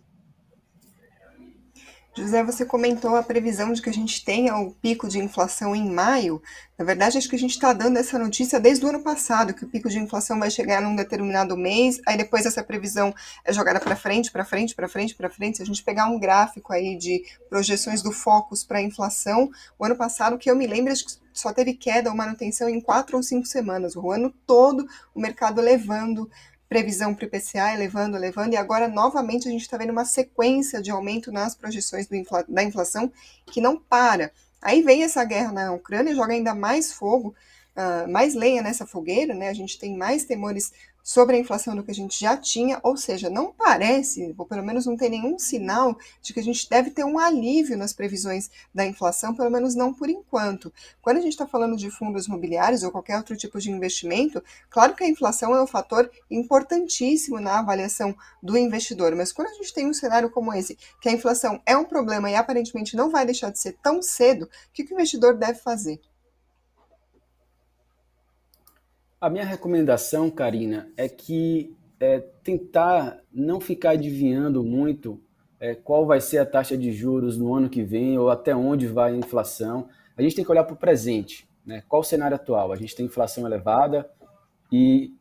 José, 2.13 2.43
você 2.43 2.67
comentou 2.67 3.15
a 3.15 3.23
previsão 3.23 3.73
de 3.73 3.81
que 3.81 3.89
a 3.89 3.93
gente 3.93 4.25
tenha 4.25 4.57
o 4.57 4.73
pico 4.73 5.09
de 5.09 5.21
inflação 5.21 5.77
em 5.77 5.89
maio. 5.89 6.43
Na 6.77 6.85
verdade, 6.85 7.17
acho 7.17 7.29
que 7.29 7.37
a 7.37 7.39
gente 7.39 7.53
está 7.53 7.73
dando 7.73 7.99
essa 7.99 8.19
notícia 8.19 8.59
desde 8.59 8.85
o 8.85 8.89
ano 8.89 9.01
passado, 9.01 9.55
que 9.55 9.65
o 9.65 9.69
pico 9.69 9.89
de 9.89 9.99
inflação 9.99 10.39
vai 10.41 10.51
chegar 10.51 10.83
num 10.83 10.97
determinado 10.97 11.57
mês, 11.57 12.01
aí 12.05 12.17
depois 12.17 12.45
essa 12.47 12.65
previsão 12.65 13.15
é 13.45 13.53
jogada 13.53 13.79
para 13.79 13.95
frente, 13.95 14.31
para 14.33 14.45
frente, 14.45 14.75
para 14.75 14.89
frente, 14.89 15.15
para 15.15 15.31
frente. 15.31 15.59
Se 15.59 15.63
a 15.63 15.67
gente 15.67 15.85
pegar 15.85 16.07
um 16.07 16.19
gráfico 16.19 16.73
aí 16.73 16.97
de 16.97 17.23
projeções 17.49 18.03
do 18.03 18.11
Focus 18.11 18.65
para 18.65 18.79
a 18.79 18.83
inflação, 18.83 19.49
o 19.79 19.85
ano 19.85 19.95
passado, 19.95 20.37
que 20.37 20.51
eu 20.51 20.57
me 20.57 20.67
lembro, 20.67 20.93
acho 20.93 21.05
que 21.05 21.13
só 21.33 21.53
teve 21.53 21.75
queda 21.75 22.11
ou 22.11 22.17
manutenção 22.17 22.69
em 22.69 22.81
quatro 22.81 23.17
ou 23.17 23.23
cinco 23.23 23.47
semanas. 23.47 23.95
O 23.95 24.11
ano 24.11 24.35
todo, 24.45 24.85
o 25.15 25.21
mercado 25.21 25.61
levando 25.61 26.29
previsão 26.71 27.13
para 27.13 27.25
o 27.25 27.27
IPCA, 27.27 27.75
elevando, 27.75 28.17
elevando, 28.17 28.55
e 28.55 28.57
agora 28.57 28.87
novamente 28.87 29.49
a 29.49 29.51
gente 29.51 29.63
está 29.63 29.77
vendo 29.77 29.91
uma 29.91 30.05
sequência 30.05 30.81
de 30.81 30.89
aumento 30.89 31.33
nas 31.33 31.53
projeções 31.53 32.11
infla, 32.13 32.45
da 32.49 32.63
inflação 32.63 33.13
que 33.47 33.61
não 33.61 33.77
para. 33.77 34.31
Aí 34.63 34.81
vem 34.81 35.03
essa 35.03 35.25
guerra 35.25 35.51
na 35.51 35.73
Ucrânia, 35.73 36.15
joga 36.15 36.33
ainda 36.33 36.55
mais 36.55 36.93
fogo, 36.93 37.35
uh, 37.77 38.09
mais 38.09 38.37
lenha 38.37 38.63
nessa 38.63 38.87
fogueira, 38.87 39.35
né? 39.35 39.49
A 39.49 39.53
gente 39.53 39.81
tem 39.81 39.97
mais 39.97 40.25
temores 40.25 40.73
sobre 41.03 41.37
a 41.37 41.39
inflação 41.39 41.75
do 41.75 41.83
que 41.83 41.91
a 41.91 41.95
gente 41.95 42.19
já 42.19 42.37
tinha, 42.37 42.81
ou 42.83 42.97
seja, 42.97 43.31
não 43.31 43.53
parece, 43.53 44.35
ou 44.37 44.47
pelo 44.47 44.65
menos 44.65 44.87
não 44.87 44.97
tem 44.97 45.11
nenhum 45.11 45.39
sinal 45.39 45.97
de 46.23 46.33
que 46.33 46.41
a 46.41 46.43
gente 46.43 46.69
deve 46.69 46.91
ter 46.91 47.05
um 47.05 47.19
alívio 47.19 47.77
nas 47.77 47.93
previsões 47.93 48.51
da 48.75 48.87
inflação, 48.87 49.35
pelo 49.35 49.51
menos 49.51 49.75
não 49.75 49.93
por 49.93 50.09
enquanto. 50.09 50.73
Quando 51.01 51.19
a 51.19 51.21
gente 51.21 51.33
está 51.33 51.47
falando 51.47 51.77
de 51.77 51.91
fundos 51.91 52.27
imobiliários 52.27 52.83
ou 52.83 52.91
qualquer 52.91 53.17
outro 53.17 53.37
tipo 53.37 53.59
de 53.59 53.71
investimento, 53.71 54.43
claro 54.69 54.95
que 54.95 55.05
a 55.05 55.09
inflação 55.09 55.55
é 55.55 55.63
um 55.63 55.67
fator 55.67 56.11
importantíssimo 56.31 57.41
na 57.41 57.59
avaliação 57.59 58.15
do 58.43 58.57
investidor, 58.57 59.15
mas 59.15 59.33
quando 59.33 59.49
a 59.49 59.55
gente 59.55 59.73
tem 59.73 59.87
um 59.87 59.95
cenário 59.95 60.31
como 60.31 60.53
esse, 60.53 60.79
que 61.01 61.09
a 61.09 61.13
inflação 61.13 61.61
é 61.67 61.77
um 61.77 61.85
problema 61.85 62.31
e 62.31 62.35
aparentemente 62.35 62.97
não 62.97 63.11
vai 63.11 63.25
deixar 63.25 63.51
de 63.51 63.59
ser 63.59 63.77
tão 63.83 64.03
cedo, 64.03 64.45
o 64.45 64.49
que 64.73 64.83
o 64.83 64.95
investidor 64.95 65.37
deve 65.37 65.59
fazer? 65.59 66.01
A 69.21 69.29
minha 69.29 69.45
recomendação, 69.45 70.31
Karina, 70.31 70.89
é 70.97 71.07
que 71.07 71.77
é, 72.01 72.21
tentar 72.43 73.21
não 73.31 73.61
ficar 73.61 73.91
adivinhando 73.91 74.65
muito 74.65 75.21
é, 75.61 75.75
qual 75.75 76.07
vai 76.07 76.23
ser 76.23 76.39
a 76.39 76.47
taxa 76.47 76.75
de 76.75 76.91
juros 76.91 77.37
no 77.37 77.53
ano 77.53 77.69
que 77.69 77.83
vem 77.83 78.17
ou 78.17 78.31
até 78.31 78.57
onde 78.57 78.87
vai 78.87 79.13
a 79.13 79.17
inflação. 79.17 79.89
A 80.17 80.23
gente 80.23 80.35
tem 80.35 80.43
que 80.43 80.51
olhar 80.51 80.65
para 80.65 80.73
o 80.73 80.79
presente. 80.79 81.47
Né? 81.67 81.83
Qual 81.87 82.01
o 82.01 82.05
cenário 82.05 82.35
atual? 82.35 82.73
A 82.73 82.77
gente 82.77 82.97
tem 82.97 83.05
inflação 83.05 83.45
elevada 83.45 84.09
e, 84.73 85.13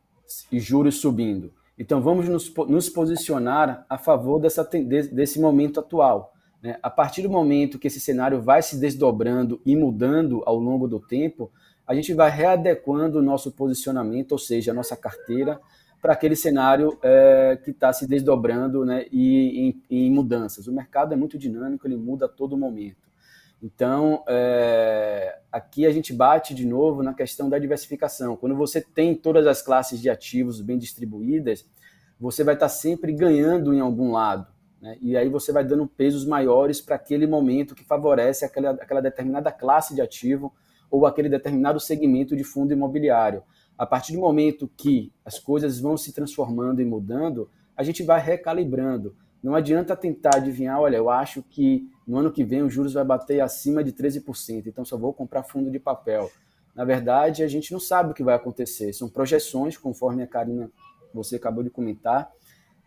e 0.50 0.58
juros 0.58 0.96
subindo. 0.96 1.52
Então 1.78 2.00
vamos 2.00 2.26
nos, 2.26 2.50
nos, 2.68 2.88
posicionar 2.88 3.84
a 3.86 3.98
favor 3.98 4.40
dessa, 4.40 4.64
desse 4.64 5.38
momento 5.38 5.78
atual. 5.78 6.32
Né? 6.62 6.78
A 6.82 6.88
partir 6.88 7.20
do 7.20 7.28
momento 7.28 7.78
que 7.78 7.88
esse 7.88 8.00
cenário 8.00 8.40
vai 8.40 8.62
se 8.62 8.80
desdobrando 8.80 9.60
e 9.66 9.76
mudando 9.76 10.42
ao 10.46 10.56
longo 10.56 10.88
do 10.88 10.98
tempo, 10.98 11.52
a 11.90 11.94
gente 11.94 12.14
vai 12.14 12.30
readequando 12.30 13.18
o 13.18 13.22
nosso 13.22 13.50
posicionamento, 13.50 14.30
ou 14.30 14.38
seja, 14.38 14.70
a 14.70 14.74
nossa 14.74 14.96
carteira, 14.96 15.60
para 16.00 16.12
aquele 16.12 16.36
cenário 16.36 16.96
é, 17.02 17.58
que 17.64 17.72
está 17.72 17.92
se 17.92 18.06
desdobrando 18.06 18.84
né, 18.84 19.06
e 19.10 19.74
em, 19.90 20.08
mudanças. 20.08 20.68
O 20.68 20.72
mercado 20.72 21.14
é 21.14 21.16
muito 21.16 21.36
dinâmico, 21.36 21.88
ele 21.88 21.96
muda 21.96 22.26
a 22.26 22.28
todo 22.28 22.56
momento. 22.56 23.10
Então, 23.60 24.22
é, 24.28 25.40
aqui 25.50 25.84
a 25.84 25.90
gente 25.90 26.12
bate 26.12 26.54
de 26.54 26.64
novo 26.64 27.02
na 27.02 27.12
questão 27.12 27.50
da 27.50 27.58
diversificação. 27.58 28.36
Quando 28.36 28.54
você 28.54 28.80
tem 28.80 29.12
todas 29.16 29.44
as 29.44 29.60
classes 29.60 30.00
de 30.00 30.08
ativos 30.08 30.60
bem 30.60 30.78
distribuídas, 30.78 31.66
você 32.20 32.44
vai 32.44 32.54
estar 32.54 32.66
tá 32.66 32.72
sempre 32.72 33.12
ganhando 33.12 33.74
em 33.74 33.80
algum 33.80 34.12
lado. 34.12 34.46
Né? 34.80 34.96
E 35.02 35.16
aí 35.16 35.28
você 35.28 35.50
vai 35.50 35.64
dando 35.64 35.88
pesos 35.88 36.24
maiores 36.24 36.80
para 36.80 36.94
aquele 36.94 37.26
momento 37.26 37.74
que 37.74 37.84
favorece 37.84 38.44
aquela, 38.44 38.70
aquela 38.70 39.00
determinada 39.00 39.50
classe 39.50 39.92
de 39.92 40.00
ativo 40.00 40.54
ou 40.90 41.06
aquele 41.06 41.28
determinado 41.28 41.78
segmento 41.78 42.36
de 42.36 42.44
fundo 42.44 42.72
imobiliário. 42.72 43.42
A 43.78 43.86
partir 43.86 44.12
do 44.12 44.20
momento 44.20 44.70
que 44.76 45.12
as 45.24 45.38
coisas 45.38 45.80
vão 45.80 45.96
se 45.96 46.12
transformando 46.12 46.82
e 46.82 46.84
mudando, 46.84 47.48
a 47.76 47.82
gente 47.82 48.02
vai 48.02 48.20
recalibrando. 48.20 49.14
Não 49.42 49.54
adianta 49.54 49.96
tentar 49.96 50.36
adivinhar, 50.36 50.78
olha, 50.78 50.96
eu 50.96 51.08
acho 51.08 51.42
que 51.42 51.88
no 52.06 52.18
ano 52.18 52.30
que 52.30 52.44
vem 52.44 52.62
os 52.62 52.72
juros 52.72 52.92
vai 52.92 53.04
bater 53.04 53.40
acima 53.40 53.82
de 53.82 53.92
13%, 53.92 54.66
então 54.66 54.84
só 54.84 54.98
vou 54.98 55.14
comprar 55.14 55.44
fundo 55.44 55.70
de 55.70 55.78
papel. 55.78 56.30
Na 56.74 56.84
verdade, 56.84 57.42
a 57.42 57.48
gente 57.48 57.72
não 57.72 57.80
sabe 57.80 58.10
o 58.10 58.14
que 58.14 58.22
vai 58.22 58.34
acontecer. 58.34 58.92
São 58.92 59.08
projeções, 59.08 59.76
conforme 59.76 60.22
a 60.22 60.26
Karina, 60.26 60.70
você 61.12 61.36
acabou 61.36 61.64
de 61.64 61.70
comentar. 61.70 62.30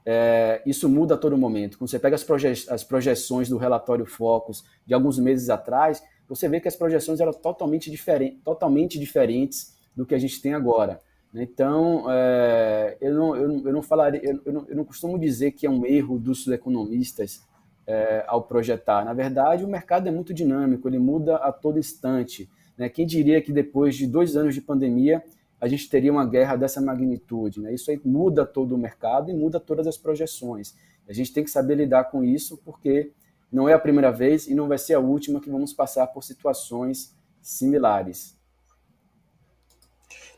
É, 0.05 0.61
isso 0.65 0.87
muda 0.87 1.15
a 1.15 1.17
todo 1.17 1.37
momento. 1.37 1.77
Quando 1.77 1.89
você 1.89 1.99
pega 1.99 2.15
as, 2.15 2.23
proje 2.23 2.47
as 2.69 2.83
projeções 2.83 3.49
do 3.49 3.57
relatório 3.57 4.05
Focus 4.05 4.63
de 4.85 4.93
alguns 4.93 5.17
meses 5.17 5.49
atrás, 5.49 6.03
você 6.35 6.47
vê 6.49 6.59
que 6.59 6.67
as 6.67 6.75
projeções 6.75 7.19
eram 7.19 7.33
totalmente, 7.33 7.91
diferen 7.91 8.39
totalmente 8.43 8.99
diferentes 8.99 9.77
do 9.95 10.05
que 10.05 10.15
a 10.15 10.19
gente 10.19 10.41
tem 10.41 10.53
agora. 10.53 10.99
Né? 11.33 11.43
Então, 11.43 12.05
é, 12.09 12.97
eu, 13.01 13.13
não, 13.13 13.35
eu, 13.35 13.47
não, 13.47 13.67
eu 13.67 13.73
não 13.73 13.81
falaria, 13.81 14.21
eu, 14.23 14.53
não, 14.53 14.65
eu 14.67 14.75
não 14.75 14.85
costumo 14.85 15.19
dizer 15.19 15.51
que 15.51 15.65
é 15.65 15.69
um 15.69 15.85
erro 15.85 16.17
dos 16.17 16.47
economistas 16.47 17.41
é, 17.85 18.23
ao 18.27 18.43
projetar. 18.43 19.03
Na 19.03 19.13
verdade, 19.13 19.63
o 19.63 19.67
mercado 19.67 20.07
é 20.07 20.11
muito 20.11 20.33
dinâmico, 20.33 20.87
ele 20.87 20.99
muda 20.99 21.35
a 21.37 21.51
todo 21.51 21.79
instante. 21.79 22.49
Né? 22.77 22.89
Quem 22.89 23.05
diria 23.05 23.41
que 23.41 23.51
depois 23.51 23.95
de 23.95 24.07
dois 24.07 24.35
anos 24.35 24.55
de 24.55 24.61
pandemia 24.61 25.23
a 25.59 25.67
gente 25.67 25.89
teria 25.89 26.11
uma 26.11 26.25
guerra 26.25 26.55
dessa 26.55 26.81
magnitude? 26.81 27.61
Né? 27.61 27.73
Isso 27.73 27.89
aí 27.89 27.99
muda 28.03 28.45
todo 28.45 28.75
o 28.75 28.77
mercado 28.77 29.29
e 29.29 29.33
muda 29.33 29.59
todas 29.59 29.87
as 29.87 29.97
projeções. 29.97 30.75
A 31.07 31.13
gente 31.13 31.33
tem 31.33 31.43
que 31.43 31.51
saber 31.51 31.75
lidar 31.75 32.05
com 32.05 32.23
isso, 32.23 32.57
porque 32.63 33.11
não 33.53 33.69
é 33.69 33.73
a 33.73 33.79
primeira 33.79 34.11
vez 34.11 34.47
e 34.47 34.55
não 34.55 34.67
vai 34.67 34.79
ser 34.79 34.95
a 34.95 34.99
última 34.99 35.39
que 35.39 35.49
vamos 35.49 35.71
passar 35.71 36.07
por 36.07 36.23
situações 36.23 37.15
similares. 37.39 38.35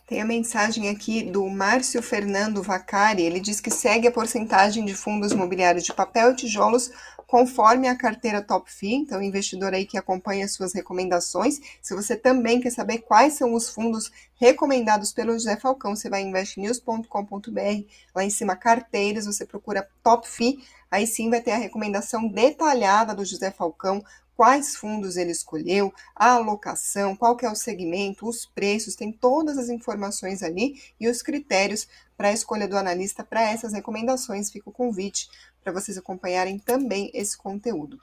Tem 0.05 0.21
a 0.21 0.25
mensagem 0.25 0.89
aqui 0.89 1.23
do 1.23 1.47
Márcio 1.49 1.99
Fernando 2.03 2.61
Vacari. 2.61 3.23
Ele 3.23 3.39
diz 3.39 3.59
que 3.59 3.71
segue 3.71 4.07
a 4.07 4.11
porcentagem 4.11 4.85
de 4.85 4.93
fundos 4.93 5.31
imobiliários 5.31 5.83
de 5.83 5.93
papel 5.93 6.31
e 6.31 6.35
tijolos 6.35 6.91
conforme 7.25 7.87
a 7.87 7.97
carteira 7.97 8.41
Top 8.41 8.71
Fee. 8.71 8.93
Então, 8.93 9.21
investidor 9.21 9.73
aí 9.73 9.85
que 9.85 9.97
acompanha 9.97 10.47
suas 10.47 10.73
recomendações. 10.73 11.59
Se 11.81 11.95
você 11.95 12.15
também 12.15 12.59
quer 12.61 12.69
saber 12.69 12.99
quais 12.99 13.33
são 13.33 13.55
os 13.55 13.69
fundos 13.69 14.11
recomendados 14.35 15.11
pelo 15.11 15.33
José 15.33 15.57
Falcão, 15.57 15.95
você 15.95 16.07
vai 16.07 16.21
em 16.21 16.29
investnews.com.br. 16.29 17.09
Lá 18.13 18.23
em 18.23 18.29
cima, 18.29 18.55
carteiras, 18.55 19.25
você 19.25 19.43
procura 19.43 19.89
Top 20.03 20.29
Fee 20.29 20.59
Aí 20.95 21.05
sim 21.05 21.29
vai 21.29 21.41
ter 21.41 21.51
a 21.51 21.57
recomendação 21.57 22.25
detalhada 22.25 23.13
do 23.13 23.25
José 23.25 23.51
Falcão, 23.51 24.01
quais 24.33 24.77
fundos 24.77 25.17
ele 25.17 25.31
escolheu, 25.31 25.93
a 26.15 26.35
alocação, 26.35 27.17
qual 27.17 27.35
que 27.35 27.45
é 27.45 27.51
o 27.51 27.55
segmento, 27.55 28.25
os 28.25 28.45
preços, 28.45 28.95
tem 28.95 29.11
todas 29.11 29.57
as 29.57 29.67
informações 29.67 30.41
ali 30.41 30.81
e 30.97 31.09
os 31.09 31.21
critérios 31.21 31.85
para 32.15 32.29
a 32.29 32.31
escolha 32.31 32.65
do 32.65 32.77
analista 32.77 33.25
para 33.25 33.41
essas 33.41 33.73
recomendações. 33.73 34.49
Fica 34.49 34.69
o 34.69 34.71
convite 34.71 35.29
para 35.61 35.73
vocês 35.73 35.97
acompanharem 35.97 36.57
também 36.57 37.11
esse 37.13 37.37
conteúdo. 37.37 37.99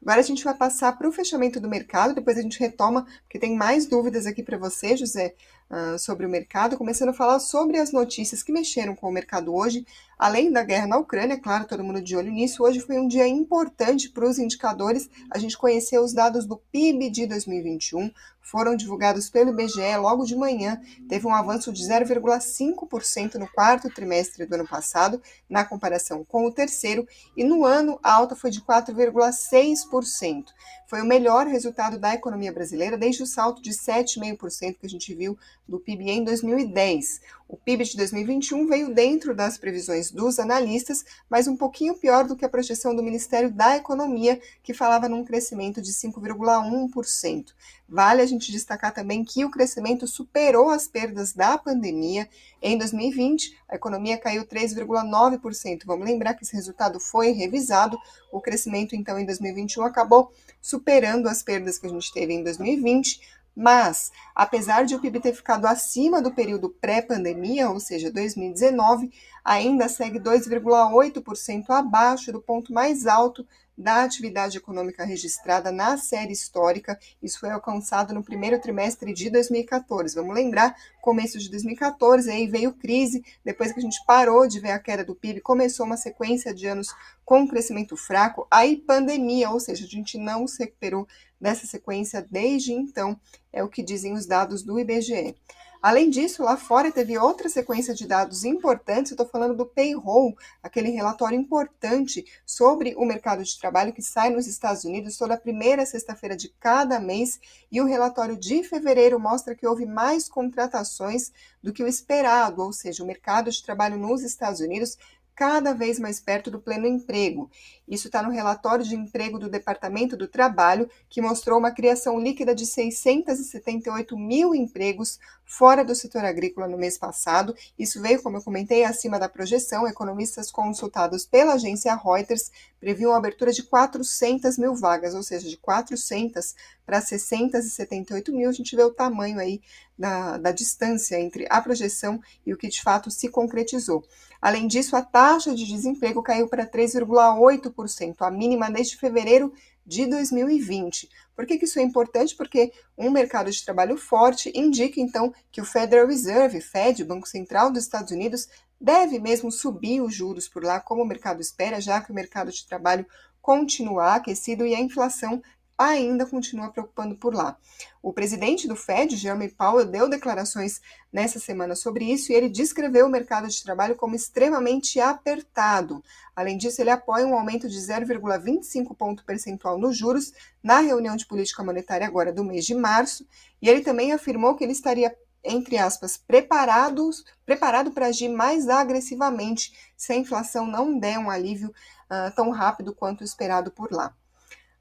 Agora 0.00 0.20
a 0.20 0.24
gente 0.24 0.42
vai 0.42 0.54
passar 0.54 0.96
para 0.96 1.06
o 1.06 1.12
fechamento 1.12 1.60
do 1.60 1.68
mercado, 1.68 2.14
depois 2.14 2.38
a 2.38 2.42
gente 2.42 2.58
retoma, 2.58 3.06
porque 3.24 3.38
tem 3.38 3.54
mais 3.54 3.84
dúvidas 3.84 4.24
aqui 4.24 4.42
para 4.42 4.56
você, 4.56 4.96
José, 4.96 5.34
uh, 5.70 5.98
sobre 5.98 6.26
o 6.26 6.28
mercado, 6.28 6.76
começando 6.76 7.10
a 7.10 7.14
falar 7.14 7.38
sobre 7.38 7.78
as 7.78 7.92
notícias 7.92 8.42
que 8.42 8.52
mexeram 8.52 8.94
com 8.94 9.08
o 9.08 9.12
mercado 9.12 9.54
hoje, 9.54 9.86
além 10.18 10.52
da 10.52 10.62
guerra 10.62 10.86
na 10.86 10.98
Ucrânia, 10.98 11.38
claro, 11.38 11.66
todo 11.66 11.84
mundo 11.84 12.02
de 12.02 12.14
olho 12.16 12.30
nisso. 12.30 12.62
Hoje 12.62 12.80
foi 12.80 12.98
um 12.98 13.08
dia 13.08 13.26
importante 13.26 14.10
para 14.10 14.28
os 14.28 14.38
indicadores. 14.38 15.08
A 15.30 15.38
gente 15.38 15.56
conheceu 15.56 16.02
os 16.02 16.12
dados 16.12 16.44
do 16.44 16.56
PIB 16.56 17.08
de 17.08 17.26
2021, 17.26 18.10
foram 18.42 18.74
divulgados 18.74 19.30
pelo 19.30 19.50
IBGE 19.50 19.96
logo 19.96 20.24
de 20.24 20.34
manhã. 20.34 20.80
Teve 21.08 21.26
um 21.26 21.34
avanço 21.34 21.72
de 21.72 21.82
0,5% 21.82 23.36
no 23.36 23.48
quarto 23.48 23.88
trimestre 23.88 24.44
do 24.44 24.54
ano 24.54 24.66
passado, 24.66 25.22
na 25.48 25.64
comparação 25.64 26.24
com 26.24 26.44
o 26.46 26.52
terceiro, 26.52 27.06
e 27.36 27.44
no 27.44 27.64
ano 27.64 27.98
a 28.02 28.12
alta 28.12 28.34
foi 28.34 28.50
de 28.50 28.60
4,6%. 28.60 30.46
Foi 30.86 31.00
o 31.00 31.06
melhor 31.06 31.46
resultado 31.46 31.98
da 31.98 32.14
economia 32.14 32.52
brasileira 32.52 32.98
desde 32.98 33.22
o 33.22 33.26
salto 33.26 33.62
de 33.62 33.70
7,5% 33.70 34.78
que 34.80 34.86
a 34.86 34.88
gente 34.90 35.14
viu 35.14 35.38
do 35.70 35.78
PIB 35.78 36.10
em 36.10 36.24
2010. 36.24 37.20
O 37.48 37.56
PIB 37.56 37.84
de 37.84 37.96
2021 37.96 38.66
veio 38.66 38.94
dentro 38.94 39.34
das 39.34 39.56
previsões 39.56 40.10
dos 40.10 40.38
analistas, 40.38 41.04
mas 41.28 41.48
um 41.48 41.56
pouquinho 41.56 41.96
pior 41.96 42.24
do 42.24 42.36
que 42.36 42.44
a 42.44 42.48
projeção 42.48 42.94
do 42.94 43.02
Ministério 43.02 43.50
da 43.50 43.76
Economia, 43.76 44.40
que 44.62 44.74
falava 44.74 45.08
num 45.08 45.24
crescimento 45.24 45.80
de 45.80 45.92
5,1%. 45.92 47.46
Vale 47.88 48.22
a 48.22 48.26
gente 48.26 48.52
destacar 48.52 48.94
também 48.94 49.24
que 49.24 49.44
o 49.44 49.50
crescimento 49.50 50.06
superou 50.06 50.68
as 50.70 50.86
perdas 50.86 51.32
da 51.32 51.58
pandemia. 51.58 52.28
Em 52.62 52.78
2020, 52.78 53.56
a 53.68 53.74
economia 53.74 54.16
caiu 54.16 54.44
3,9%. 54.44 55.80
Vamos 55.84 56.06
lembrar 56.06 56.34
que 56.34 56.44
esse 56.44 56.54
resultado 56.54 57.00
foi 57.00 57.32
revisado. 57.32 57.98
O 58.30 58.40
crescimento, 58.40 58.94
então, 58.94 59.18
em 59.18 59.26
2021 59.26 59.82
acabou 59.82 60.32
superando 60.60 61.28
as 61.28 61.42
perdas 61.42 61.78
que 61.78 61.86
a 61.86 61.90
gente 61.90 62.12
teve 62.12 62.32
em 62.32 62.44
2020 62.44 63.39
Mas, 63.54 64.12
apesar 64.34 64.84
de 64.84 64.94
o 64.94 65.00
PIB 65.00 65.20
ter 65.20 65.34
ficado 65.34 65.66
acima 65.66 66.22
do 66.22 66.32
período 66.32 66.70
pré-pandemia, 66.70 67.68
ou 67.70 67.80
seja, 67.80 68.10
2019, 68.10 69.12
ainda 69.44 69.88
segue 69.88 70.18
2,8% 70.18 71.70
abaixo 71.70 72.32
do 72.32 72.40
ponto 72.40 72.72
mais 72.72 73.06
alto 73.06 73.46
da 73.80 74.04
atividade 74.04 74.58
econômica 74.58 75.04
registrada 75.04 75.72
na 75.72 75.96
série 75.96 76.32
histórica. 76.32 76.98
Isso 77.22 77.40
foi 77.40 77.50
alcançado 77.50 78.12
no 78.12 78.22
primeiro 78.22 78.60
trimestre 78.60 79.12
de 79.12 79.30
2014. 79.30 80.14
Vamos 80.14 80.34
lembrar, 80.34 80.76
começo 81.00 81.38
de 81.38 81.50
2014, 81.50 82.30
aí 82.30 82.46
veio 82.46 82.74
crise, 82.74 83.24
depois 83.42 83.72
que 83.72 83.78
a 83.78 83.82
gente 83.82 84.04
parou 84.06 84.46
de 84.46 84.60
ver 84.60 84.72
a 84.72 84.78
queda 84.78 85.02
do 85.02 85.14
PIB, 85.14 85.40
começou 85.40 85.86
uma 85.86 85.96
sequência 85.96 86.54
de 86.54 86.66
anos 86.66 86.88
com 87.24 87.48
crescimento 87.48 87.96
fraco, 87.96 88.46
aí 88.50 88.76
pandemia, 88.76 89.50
ou 89.50 89.58
seja, 89.58 89.84
a 89.84 89.88
gente 89.88 90.18
não 90.18 90.46
se 90.46 90.58
recuperou 90.58 91.06
dessa 91.40 91.66
sequência 91.66 92.26
desde 92.30 92.72
então, 92.72 93.18
é 93.52 93.64
o 93.64 93.68
que 93.68 93.82
dizem 93.82 94.12
os 94.12 94.26
dados 94.26 94.62
do 94.62 94.78
IBGE. 94.78 95.34
Além 95.82 96.10
disso, 96.10 96.42
lá 96.42 96.58
fora 96.58 96.92
teve 96.92 97.16
outra 97.16 97.48
sequência 97.48 97.94
de 97.94 98.06
dados 98.06 98.44
importantes. 98.44 99.12
Estou 99.12 99.26
falando 99.26 99.56
do 99.56 99.64
payroll, 99.64 100.36
aquele 100.62 100.90
relatório 100.90 101.38
importante 101.38 102.24
sobre 102.44 102.94
o 102.96 103.06
mercado 103.06 103.42
de 103.42 103.58
trabalho 103.58 103.92
que 103.92 104.02
sai 104.02 104.28
nos 104.28 104.46
Estados 104.46 104.84
Unidos 104.84 105.16
toda 105.16 105.38
primeira 105.38 105.86
sexta-feira 105.86 106.36
de 106.36 106.50
cada 106.60 107.00
mês. 107.00 107.40
E 107.72 107.80
o 107.80 107.86
relatório 107.86 108.36
de 108.36 108.62
fevereiro 108.62 109.18
mostra 109.18 109.54
que 109.54 109.66
houve 109.66 109.86
mais 109.86 110.28
contratações 110.28 111.32
do 111.62 111.72
que 111.72 111.82
o 111.82 111.88
esperado, 111.88 112.62
ou 112.62 112.72
seja, 112.74 113.02
o 113.02 113.06
mercado 113.06 113.50
de 113.50 113.62
trabalho 113.62 113.96
nos 113.96 114.22
Estados 114.22 114.60
Unidos 114.60 114.98
cada 115.40 115.72
vez 115.72 115.98
mais 115.98 116.20
perto 116.20 116.50
do 116.50 116.60
pleno 116.60 116.86
emprego. 116.86 117.50
Isso 117.88 118.08
está 118.08 118.22
no 118.22 118.30
relatório 118.30 118.84
de 118.84 118.94
emprego 118.94 119.38
do 119.38 119.48
Departamento 119.48 120.14
do 120.14 120.28
Trabalho, 120.28 120.86
que 121.08 121.22
mostrou 121.22 121.58
uma 121.58 121.70
criação 121.70 122.20
líquida 122.20 122.54
de 122.54 122.66
678 122.66 124.18
mil 124.18 124.54
empregos 124.54 125.18
fora 125.46 125.82
do 125.82 125.94
setor 125.94 126.26
agrícola 126.26 126.68
no 126.68 126.76
mês 126.76 126.98
passado. 126.98 127.56
Isso 127.78 128.02
veio, 128.02 128.22
como 128.22 128.36
eu 128.36 128.42
comentei, 128.42 128.84
acima 128.84 129.18
da 129.18 129.30
projeção. 129.30 129.88
Economistas 129.88 130.50
consultados 130.50 131.24
pela 131.24 131.54
agência 131.54 131.96
Reuters 131.96 132.52
previam 132.78 133.14
a 133.14 133.16
abertura 133.16 133.50
de 133.50 133.62
400 133.62 134.58
mil 134.58 134.74
vagas, 134.74 135.14
ou 135.14 135.22
seja, 135.22 135.48
de 135.48 135.56
400 135.56 136.54
para 136.84 137.00
678 137.00 138.30
mil. 138.30 138.50
A 138.50 138.52
gente 138.52 138.76
vê 138.76 138.82
o 138.82 138.92
tamanho 138.92 139.40
aí 139.40 139.62
da, 139.98 140.36
da 140.36 140.52
distância 140.52 141.18
entre 141.18 141.46
a 141.48 141.62
projeção 141.62 142.20
e 142.44 142.52
o 142.52 142.58
que 142.58 142.68
de 142.68 142.82
fato 142.82 143.10
se 143.10 143.28
concretizou. 143.28 144.04
Além 144.40 144.66
disso, 144.66 144.96
a 144.96 145.02
taxa 145.02 145.54
de 145.54 145.66
desemprego 145.66 146.22
caiu 146.22 146.48
para 146.48 146.66
3,8%, 146.66 148.16
a 148.20 148.30
mínima 148.30 148.70
desde 148.70 148.96
fevereiro 148.96 149.52
de 149.84 150.06
2020. 150.06 151.08
Por 151.34 151.46
que, 151.46 151.58
que, 151.58 151.64
isso 151.64 151.78
é 151.78 151.82
importante? 151.82 152.34
Porque 152.34 152.72
um 152.96 153.10
mercado 153.10 153.50
de 153.50 153.64
trabalho 153.64 153.96
forte 153.96 154.52
indica, 154.54 155.00
então, 155.00 155.34
que 155.50 155.60
o 155.60 155.64
Federal 155.64 156.06
Reserve, 156.06 156.60
Fed, 156.60 157.04
Banco 157.04 157.28
Central 157.28 157.70
dos 157.70 157.82
Estados 157.82 158.12
Unidos, 158.12 158.48
deve 158.80 159.18
mesmo 159.18 159.50
subir 159.50 160.00
os 160.00 160.14
juros 160.14 160.48
por 160.48 160.64
lá, 160.64 160.80
como 160.80 161.02
o 161.02 161.06
mercado 161.06 161.40
espera, 161.40 161.80
já 161.80 162.00
que 162.00 162.10
o 162.10 162.14
mercado 162.14 162.50
de 162.50 162.66
trabalho 162.66 163.06
continua 163.42 164.14
aquecido 164.14 164.66
e 164.66 164.74
a 164.74 164.80
inflação 164.80 165.42
ainda 165.80 166.26
continua 166.26 166.70
preocupando 166.70 167.16
por 167.16 167.34
lá. 167.34 167.56
O 168.02 168.12
presidente 168.12 168.68
do 168.68 168.76
Fed, 168.76 169.16
Jeremy 169.16 169.48
Powell, 169.48 169.86
deu 169.86 170.10
declarações 170.10 170.78
nessa 171.10 171.38
semana 171.38 171.74
sobre 171.74 172.04
isso 172.04 172.30
e 172.30 172.34
ele 172.34 172.50
descreveu 172.50 173.06
o 173.06 173.10
mercado 173.10 173.48
de 173.48 173.62
trabalho 173.62 173.96
como 173.96 174.14
extremamente 174.14 175.00
apertado. 175.00 176.04
Além 176.36 176.58
disso, 176.58 176.82
ele 176.82 176.90
apoia 176.90 177.26
um 177.26 177.34
aumento 177.34 177.66
de 177.66 177.78
0,25 177.78 178.94
ponto 178.94 179.24
percentual 179.24 179.78
nos 179.78 179.96
juros 179.96 180.32
na 180.62 180.80
reunião 180.80 181.16
de 181.16 181.26
política 181.26 181.64
monetária 181.64 182.06
agora 182.06 182.30
do 182.30 182.44
mês 182.44 182.66
de 182.66 182.74
março, 182.74 183.26
e 183.62 183.68
ele 183.68 183.80
também 183.80 184.12
afirmou 184.12 184.54
que 184.54 184.64
ele 184.64 184.72
estaria 184.72 185.16
entre 185.42 185.78
aspas, 185.78 186.18
preparados, 186.18 187.24
preparado 187.46 187.92
para 187.92 188.08
agir 188.08 188.28
mais 188.28 188.68
agressivamente 188.68 189.72
se 189.96 190.12
a 190.12 190.16
inflação 190.16 190.66
não 190.66 190.98
der 190.98 191.18
um 191.18 191.30
alívio 191.30 191.70
uh, 191.70 192.30
tão 192.36 192.50
rápido 192.50 192.94
quanto 192.94 193.24
esperado 193.24 193.70
por 193.70 193.90
lá. 193.90 194.14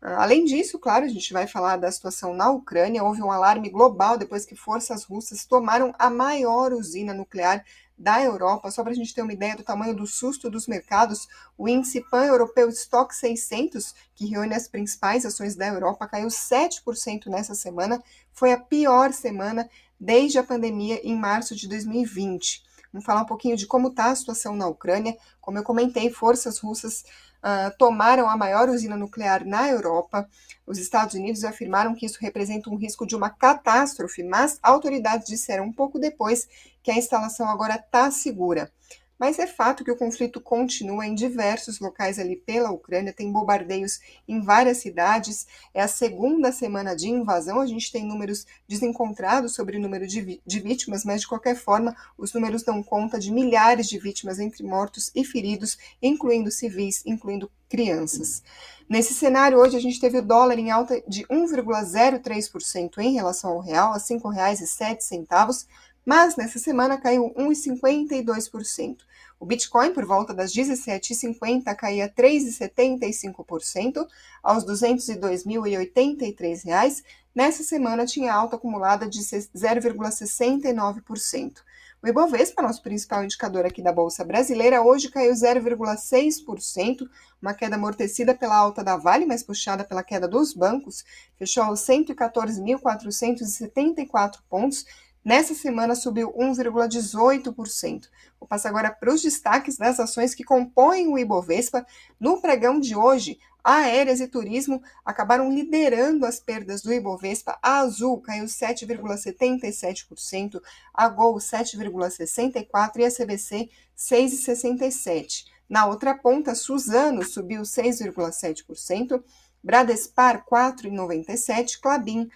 Além 0.01 0.45
disso, 0.45 0.79
claro, 0.79 1.03
a 1.03 1.09
gente 1.09 1.33
vai 1.33 1.45
falar 1.45 1.75
da 1.75 1.91
situação 1.91 2.33
na 2.33 2.49
Ucrânia. 2.49 3.03
Houve 3.03 3.21
um 3.21 3.31
alarme 3.31 3.69
global 3.69 4.17
depois 4.17 4.45
que 4.45 4.55
forças 4.55 5.03
russas 5.03 5.45
tomaram 5.45 5.93
a 5.99 6.09
maior 6.09 6.71
usina 6.71 7.13
nuclear 7.13 7.65
da 7.97 8.21
Europa. 8.23 8.71
Só 8.71 8.81
para 8.81 8.93
a 8.93 8.95
gente 8.95 9.13
ter 9.13 9.21
uma 9.21 9.33
ideia 9.33 9.57
do 9.57 9.63
tamanho 9.63 9.93
do 9.93 10.07
susto 10.07 10.49
dos 10.49 10.67
mercados, 10.67 11.27
o 11.57 11.67
índice 11.67 11.99
pan-europeu 12.09 12.69
Stock 12.69 13.13
600, 13.13 13.93
que 14.15 14.25
reúne 14.25 14.55
as 14.55 14.69
principais 14.69 15.25
ações 15.25 15.57
da 15.57 15.67
Europa, 15.67 16.07
caiu 16.07 16.29
7% 16.29 17.27
nessa 17.27 17.53
semana. 17.53 18.01
Foi 18.31 18.53
a 18.53 18.57
pior 18.57 19.11
semana 19.11 19.69
desde 19.99 20.39
a 20.39 20.43
pandemia 20.43 21.01
em 21.03 21.13
março 21.13 21.53
de 21.53 21.67
2020. 21.67 22.63
Vamos 22.91 23.05
falar 23.05 23.21
um 23.21 23.25
pouquinho 23.25 23.57
de 23.57 23.67
como 23.67 23.89
está 23.89 24.05
a 24.05 24.15
situação 24.15 24.55
na 24.55 24.67
Ucrânia. 24.67 25.17
Como 25.41 25.57
eu 25.57 25.63
comentei, 25.63 26.09
forças 26.09 26.57
russas 26.57 27.03
uh, 27.43 27.75
tomaram 27.77 28.29
a 28.29 28.37
maior 28.37 28.69
usina 28.69 28.95
nuclear 28.95 29.45
na 29.45 29.67
Europa. 29.69 30.27
Os 30.65 30.77
Estados 30.77 31.15
Unidos 31.15 31.43
afirmaram 31.43 31.95
que 31.95 32.05
isso 32.05 32.19
representa 32.21 32.69
um 32.69 32.75
risco 32.75 33.05
de 33.05 33.15
uma 33.15 33.29
catástrofe, 33.29 34.23
mas 34.23 34.59
autoridades 34.61 35.27
disseram 35.27 35.65
um 35.65 35.73
pouco 35.73 35.99
depois 35.99 36.47
que 36.83 36.91
a 36.91 36.97
instalação 36.97 37.47
agora 37.49 37.75
está 37.75 38.09
segura. 38.11 38.71
Mas 39.19 39.37
é 39.37 39.45
fato 39.45 39.83
que 39.83 39.91
o 39.91 39.97
conflito 39.97 40.39
continua 40.39 41.05
em 41.05 41.13
diversos 41.13 41.79
locais 41.79 42.17
ali 42.17 42.37
pela 42.37 42.71
Ucrânia, 42.71 43.11
tem 43.11 43.29
bombardeios 43.29 43.99
em 44.25 44.39
várias 44.39 44.77
cidades. 44.77 45.45
É 45.73 45.81
a 45.81 45.89
segunda 45.89 46.53
semana 46.53 46.95
de 46.95 47.09
invasão. 47.09 47.59
A 47.59 47.65
gente 47.65 47.91
tem 47.91 48.05
números 48.05 48.45
desencontrados 48.65 49.53
sobre 49.53 49.75
o 49.75 49.81
número 49.81 50.07
de, 50.07 50.41
de 50.45 50.59
vítimas, 50.61 51.03
mas 51.03 51.21
de 51.21 51.27
qualquer 51.27 51.57
forma, 51.57 51.93
os 52.17 52.31
números 52.33 52.63
dão 52.63 52.81
conta 52.81 53.19
de 53.19 53.29
milhares 53.29 53.89
de 53.89 53.99
vítimas 53.99 54.39
entre 54.39 54.63
mortos 54.63 55.11
e 55.13 55.25
feridos, 55.25 55.77
incluindo 56.01 56.49
civis, 56.49 57.03
incluindo 57.05 57.51
crianças. 57.67 58.41
Nesse 58.87 59.13
cenário, 59.13 59.59
hoje 59.59 59.75
a 59.75 59.81
gente 59.81 59.99
teve 59.99 60.17
o 60.17 60.25
dólar 60.25 60.57
em 60.57 60.71
alta 60.71 61.03
de 61.07 61.23
1,03% 61.27 62.97
em 62.99 63.13
relação 63.13 63.51
ao 63.51 63.59
real, 63.59 63.91
a 63.91 63.97
R$ 63.97 63.99
5,07 63.99 65.67
mas 66.05 66.35
nessa 66.35 66.57
semana 66.57 66.97
caiu 66.97 67.31
1,52%. 67.37 68.97
O 69.39 69.45
Bitcoin, 69.45 69.93
por 69.93 70.05
volta 70.05 70.33
das 70.33 70.51
17h50, 70.51 71.73
caía 71.75 72.09
3,75% 72.09 74.05
aos 74.43 74.63
R$ 74.63 74.69
202.083. 74.71 77.03
Nessa 77.33 77.63
semana 77.63 78.05
tinha 78.05 78.33
alta 78.33 78.57
acumulada 78.57 79.07
de 79.07 79.19
0,69%. 79.19 81.61
O 82.01 82.07
Ibovespa, 82.07 82.61
nosso 82.61 82.81
principal 82.81 83.25
indicador 83.25 83.65
aqui 83.65 83.81
da 83.81 83.91
Bolsa 83.91 84.23
Brasileira, 84.23 84.81
hoje 84.81 85.09
caiu 85.09 85.33
0,6%, 85.33 87.05
uma 87.41 87.53
queda 87.53 87.75
amortecida 87.75 88.33
pela 88.33 88.55
alta 88.55 88.81
da 88.81 88.95
Vale, 88.95 89.25
mas 89.25 89.43
puxada 89.43 89.83
pela 89.83 90.01
queda 90.01 90.25
dos 90.25 90.53
bancos, 90.53 91.03
fechou 91.37 91.63
aos 91.63 91.81
114.474 91.81 94.39
pontos, 94.49 94.85
Nessa 95.23 95.53
semana 95.53 95.93
subiu 95.95 96.33
1,18%. 96.33 98.07
Vou 98.39 98.47
passar 98.47 98.69
agora 98.69 98.89
para 98.89 99.13
os 99.13 99.21
destaques 99.21 99.75
das 99.77 99.99
ações 99.99 100.33
que 100.33 100.45
compõem 100.45 101.09
o 101.09 101.17
Ibovespa. 101.17 101.85
No 102.19 102.41
pregão 102.41 102.79
de 102.79 102.95
hoje, 102.95 103.37
aéreas 103.63 104.19
e 104.21 104.27
turismo 104.27 104.81
acabaram 105.05 105.51
liderando 105.51 106.25
as 106.25 106.39
perdas 106.39 106.81
do 106.81 106.91
Ibovespa. 106.93 107.59
A 107.61 107.79
Azul 107.79 108.21
caiu 108.21 108.45
7,77%, 108.45 110.61
a 110.93 111.09
Gol 111.09 111.35
7,64% 111.35 112.95
e 112.97 113.05
a 113.05 113.11
CVC 113.11 113.69
6,67%. 113.97 115.43
Na 115.69 115.85
outra 115.85 116.15
ponta, 116.15 116.55
Suzano 116.55 117.21
subiu 117.23 117.61
6,7%, 117.61 119.21
Bradespar 119.61 120.45
4,97%, 120.45 121.81
Clabin 121.81 122.29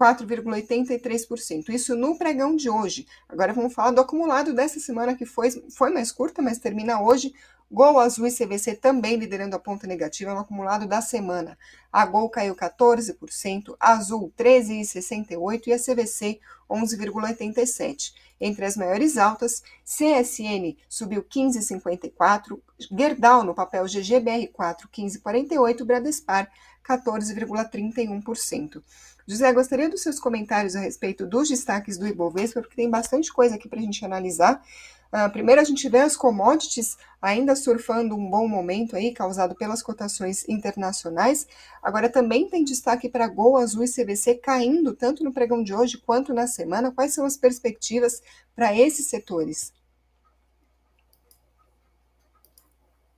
4,83%. 0.00 1.68
Isso 1.68 1.94
no 1.94 2.16
pregão 2.16 2.56
de 2.56 2.70
hoje. 2.70 3.06
Agora 3.28 3.52
vamos 3.52 3.74
falar 3.74 3.90
do 3.90 4.00
acumulado 4.00 4.54
dessa 4.54 4.80
semana 4.80 5.14
que 5.14 5.26
foi, 5.26 5.50
foi 5.70 5.90
mais 5.90 6.10
curta, 6.10 6.40
mas 6.40 6.58
termina 6.58 7.02
hoje. 7.02 7.34
Gol 7.72 8.00
Azul 8.00 8.26
e 8.26 8.32
CVC 8.32 8.74
também 8.74 9.16
liderando 9.16 9.54
a 9.54 9.58
ponta 9.58 9.86
negativa 9.86 10.34
no 10.34 10.40
acumulado 10.40 10.88
da 10.88 11.00
semana. 11.00 11.56
A 11.92 12.04
Gol 12.04 12.28
caiu 12.28 12.56
14%, 12.56 13.76
a 13.78 13.92
Azul 13.92 14.32
13,68% 14.36 15.66
e 15.68 15.72
a 15.72 15.78
CVC 15.78 16.40
11,87%. 16.68 18.12
Entre 18.40 18.64
as 18.64 18.76
maiores 18.76 19.18
altas, 19.18 19.62
CSN 19.84 20.76
subiu 20.88 21.22
15,54%, 21.22 22.58
Gerdau 22.90 23.44
no 23.44 23.54
papel 23.54 23.84
GGBR4 23.84 24.88
15,48%, 24.90 25.84
Bradespar 25.84 26.50
14,31%. 26.84 28.82
José, 29.30 29.52
gostaria 29.52 29.88
dos 29.88 30.02
seus 30.02 30.18
comentários 30.18 30.74
a 30.74 30.80
respeito 30.80 31.24
dos 31.24 31.48
destaques 31.48 31.96
do 31.96 32.04
Ibovespa, 32.04 32.60
porque 32.60 32.74
tem 32.74 32.90
bastante 32.90 33.32
coisa 33.32 33.54
aqui 33.54 33.68
para 33.68 33.78
a 33.78 33.82
gente 33.82 34.04
analisar. 34.04 34.60
Uh, 35.12 35.30
primeiro, 35.30 35.60
a 35.60 35.64
gente 35.64 35.88
vê 35.88 36.00
as 36.00 36.16
commodities 36.16 36.98
ainda 37.22 37.54
surfando 37.54 38.16
um 38.16 38.28
bom 38.28 38.48
momento 38.48 38.96
aí, 38.96 39.14
causado 39.14 39.54
pelas 39.54 39.84
cotações 39.84 40.48
internacionais. 40.48 41.46
Agora, 41.80 42.08
também 42.08 42.48
tem 42.48 42.64
destaque 42.64 43.08
para 43.08 43.28
Gol, 43.28 43.56
Azul 43.56 43.84
e 43.84 43.88
CVC 43.88 44.34
caindo 44.34 44.96
tanto 44.96 45.22
no 45.22 45.32
pregão 45.32 45.62
de 45.62 45.72
hoje 45.72 45.98
quanto 45.98 46.34
na 46.34 46.48
semana. 46.48 46.90
Quais 46.90 47.14
são 47.14 47.24
as 47.24 47.36
perspectivas 47.36 48.20
para 48.56 48.74
esses 48.76 49.06
setores? 49.06 49.72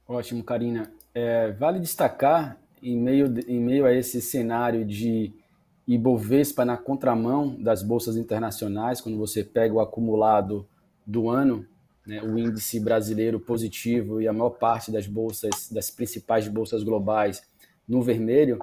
Ótimo, 0.07 0.45
Karina. 0.45 0.93
É, 1.15 1.53
vale 1.53 1.81
destacar, 1.81 2.59
em 2.83 2.99
meio, 2.99 3.33
em 3.49 3.61
meio 3.61 3.87
a 3.87 3.95
esse 3.95 4.21
cenário 4.21 4.85
de 4.85 5.41
Ibovespa 5.87 6.65
na 6.65 6.77
contramão 6.77 7.57
das 7.61 7.83
bolsas 7.83 8.17
internacionais, 8.17 9.01
quando 9.01 9.19
você 9.19 9.43
pega 9.43 9.75
o 9.75 9.81
acumulado 9.81 10.67
do 11.07 11.29
ano, 11.29 11.67
né, 12.07 12.23
o 12.23 12.39
índice 12.39 12.79
brasileiro 12.81 13.41
positivo 13.41 14.21
e 14.21 14.29
a 14.29 14.33
maior 14.33 14.51
parte 14.51 14.91
das 14.91 15.07
bolsas, 15.07 15.69
das 15.71 15.91
principais 15.91 16.47
bolsas 16.49 16.83
globais 16.83 17.43
no 17.89 18.03
vermelho, 18.03 18.59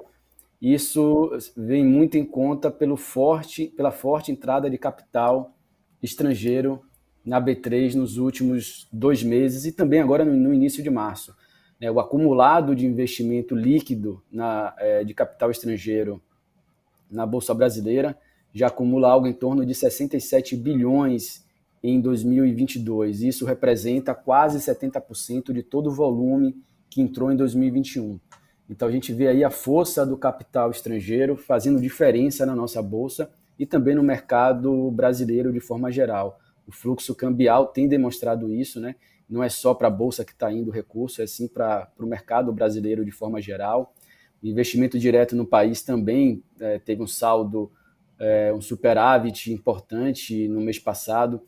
isso 0.62 1.32
vem 1.56 1.86
muito 1.86 2.18
em 2.18 2.26
conta 2.26 2.70
pelo 2.70 2.98
forte, 2.98 3.68
pela 3.68 3.92
forte 3.92 4.32
entrada 4.32 4.70
de 4.70 4.78
capital 4.78 5.56
estrangeiro 6.04 6.82
na 7.26 7.42
B3 7.42 7.96
nos 7.96 8.18
últimos 8.18 8.88
dois 8.92 9.24
meses 9.24 9.66
e 9.66 9.72
também 9.72 10.02
agora 10.02 10.26
no, 10.26 10.54
início 10.54 10.84
de 10.84 10.90
março. 10.90 11.36
É, 11.80 11.90
o 11.90 12.00
acumulado 12.00 12.76
de 12.76 12.86
investimento 12.86 13.56
líquido 13.56 14.22
na, 14.30 14.74
é, 14.78 15.04
de 15.04 15.14
capital 15.14 15.50
estrangeiro 15.50 16.22
na 17.10 17.26
Bolsa 17.26 17.54
Brasileira 17.54 18.18
já 18.54 18.68
acumula 18.68 19.10
algo 19.10 19.28
em 19.28 19.34
torno 19.34 19.66
de 19.66 19.74
67 19.76 20.56
bilhões 20.56 21.46
em 21.84 22.02
2022. 22.02 23.22
Isso 23.22 23.46
representa 23.46 24.14
quase 24.14 24.60
70% 24.60 25.54
de 25.54 25.64
todo 25.64 25.88
o 25.88 25.94
volume 25.94 26.56
que 26.90 27.02
entrou 27.02 27.32
em 27.32 27.36
2021. 27.36 28.20
Então 28.70 28.88
a 28.88 28.92
gente 28.92 29.14
vê 29.14 29.28
aí 29.28 29.44
a 29.44 29.50
força 29.50 30.06
do 30.06 30.18
capital 30.18 30.70
estrangeiro 30.70 31.36
fazendo 31.36 31.82
diferença 31.82 32.46
na 32.46 32.56
nossa 32.56 32.82
bolsa 32.82 33.30
e 33.58 33.66
também 33.66 33.96
no 33.96 34.04
mercado 34.04 34.90
brasileiro 34.92 35.52
de 35.52 35.60
forma 35.60 35.92
geral. 35.92 36.40
O 36.68 36.72
fluxo 36.72 37.16
cambial 37.16 37.68
tem 37.68 37.88
demonstrado 37.88 38.54
isso, 38.54 38.80
né? 38.80 38.96
Não 39.28 39.44
é 39.44 39.50
só 39.50 39.74
para 39.74 39.88
a 39.88 39.92
bolsa 39.92 40.24
que 40.24 40.32
está 40.32 40.52
indo 40.52 40.72
recurso, 40.72 41.22
é 41.22 41.28
sim 41.28 41.48
para 41.48 41.92
o 42.00 42.06
mercado 42.06 42.52
brasileiro 42.52 43.04
de 43.04 43.12
forma 43.12 43.42
geral. 43.42 43.94
Investimento 44.42 44.98
direto 44.98 45.36
no 45.36 45.46
país 45.46 45.82
também 45.82 46.44
é, 46.60 46.80
teve 46.80 47.02
um 47.02 47.08
saldo, 47.08 47.72
é, 48.18 48.54
um 48.54 48.62
superávit 48.62 49.52
importante 49.52 50.48
no 50.48 50.62
mês 50.62 50.80
passado 50.80 51.42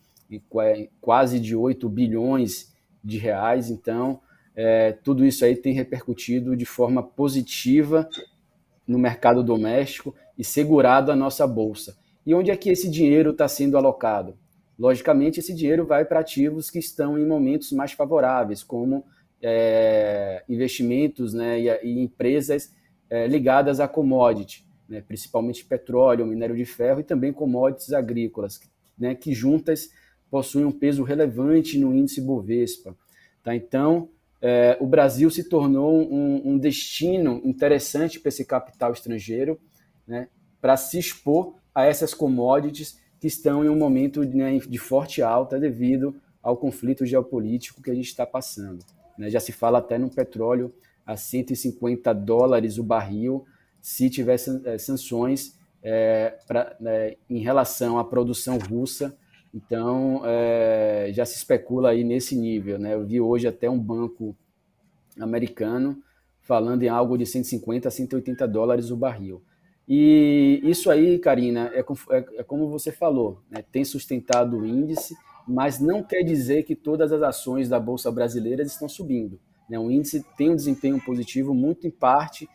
quase 1.01 1.39
de 1.39 1.55
8 1.55 1.89
bilhões 1.89 2.73
de 3.03 3.17
reais. 3.17 3.69
Então, 3.69 4.21
é, 4.55 4.91
tudo 4.91 5.25
isso 5.25 5.43
aí 5.43 5.55
tem 5.55 5.73
repercutido 5.73 6.55
de 6.55 6.65
forma 6.65 7.01
positiva 7.03 8.07
no 8.87 8.99
mercado 8.99 9.43
doméstico 9.43 10.15
e 10.37 10.43
segurado 10.43 11.11
a 11.11 11.15
nossa 11.15 11.45
bolsa. 11.47 11.97
E 12.25 12.33
onde 12.33 12.51
é 12.51 12.57
que 12.57 12.69
esse 12.69 12.89
dinheiro 12.89 13.31
está 13.31 13.47
sendo 13.47 13.77
alocado? 13.77 14.37
Logicamente, 14.77 15.39
esse 15.39 15.53
dinheiro 15.53 15.85
vai 15.85 16.05
para 16.05 16.19
ativos 16.19 16.69
que 16.69 16.79
estão 16.79 17.17
em 17.17 17.25
momentos 17.25 17.71
mais 17.71 17.91
favoráveis, 17.91 18.63
como 18.63 19.03
é, 19.41 20.43
investimentos 20.47 21.33
né, 21.33 21.59
e, 21.59 21.69
e 21.83 21.99
empresas 21.99 22.73
é, 23.11 23.27
ligadas 23.27 23.81
a 23.81 23.89
commodity, 23.89 24.65
né, 24.87 25.01
principalmente 25.05 25.65
petróleo, 25.65 26.25
minério 26.25 26.55
de 26.55 26.63
ferro 26.63 27.01
e 27.01 27.03
também 27.03 27.33
commodities 27.33 27.91
agrícolas, 27.91 28.61
né, 28.97 29.13
que 29.13 29.33
juntas 29.33 29.89
possuem 30.29 30.63
um 30.63 30.71
peso 30.71 31.03
relevante 31.03 31.77
no 31.77 31.93
índice 31.93 32.21
Bovespa. 32.21 32.95
Tá? 33.43 33.53
Então, 33.53 34.07
é, 34.41 34.77
o 34.79 34.87
Brasil 34.87 35.29
se 35.29 35.43
tornou 35.43 36.01
um, 36.01 36.53
um 36.53 36.57
destino 36.57 37.41
interessante 37.43 38.17
para 38.17 38.29
esse 38.29 38.45
capital 38.45 38.93
estrangeiro, 38.93 39.59
né, 40.07 40.29
para 40.61 40.77
se 40.77 40.97
expor 40.97 41.55
a 41.75 41.83
essas 41.83 42.13
commodities 42.13 42.97
que 43.19 43.27
estão 43.27 43.65
em 43.65 43.69
um 43.69 43.75
momento 43.75 44.23
né, 44.23 44.57
de 44.57 44.77
forte 44.77 45.21
alta 45.21 45.59
devido 45.59 46.15
ao 46.41 46.55
conflito 46.55 47.05
geopolítico 47.05 47.81
que 47.81 47.91
a 47.91 47.93
gente 47.93 48.07
está 48.07 48.25
passando. 48.25 48.83
Né? 49.17 49.29
Já 49.29 49.41
se 49.41 49.51
fala 49.51 49.79
até 49.79 49.97
no 49.97 50.09
petróleo 50.09 50.73
a 51.11 51.17
150 51.17 52.13
dólares 52.13 52.77
o 52.77 52.83
barril 52.83 53.45
se 53.81 54.09
tivesse 54.09 54.61
é, 54.65 54.77
sanções 54.77 55.57
é, 55.83 56.37
pra, 56.47 56.75
né, 56.79 57.15
em 57.29 57.39
relação 57.39 57.97
à 57.97 58.03
produção 58.03 58.57
russa 58.57 59.17
então, 59.53 60.21
é, 60.25 61.09
já 61.13 61.25
se 61.25 61.35
especula 61.35 61.89
aí 61.89 62.03
nesse 62.03 62.35
nível. 62.35 62.79
Né? 62.79 62.93
Eu 62.93 63.05
vi 63.05 63.19
hoje 63.19 63.47
até 63.47 63.69
um 63.69 63.79
banco 63.79 64.35
americano 65.19 66.01
falando 66.39 66.83
em 66.83 66.87
algo 66.87 67.17
de 67.17 67.25
150 67.25 67.87
a 67.87 67.91
180 67.91 68.47
dólares 68.47 68.91
o 68.91 68.97
barril. 68.97 69.41
E 69.87 70.61
isso 70.63 70.89
aí, 70.89 71.19
Karina, 71.19 71.69
é, 71.73 71.79
é, 71.79 72.25
é 72.37 72.43
como 72.43 72.69
você 72.69 72.91
falou, 72.91 73.41
né? 73.49 73.63
tem 73.71 73.83
sustentado 73.83 74.57
o 74.57 74.65
índice, 74.65 75.15
mas 75.47 75.79
não 75.79 76.01
quer 76.01 76.23
dizer 76.23 76.63
que 76.63 76.75
todas 76.75 77.11
as 77.11 77.21
ações 77.21 77.67
da 77.67 77.79
Bolsa 77.79 78.11
Brasileira 78.11 78.63
estão 78.63 78.87
subindo. 78.87 79.39
Né? 79.71 79.79
O 79.79 79.89
índice 79.89 80.21
tem 80.35 80.49
um 80.49 80.55
desempenho 80.55 80.99
positivo, 80.99 81.53
muito 81.53 81.87
em 81.87 81.89
parte 81.89 82.49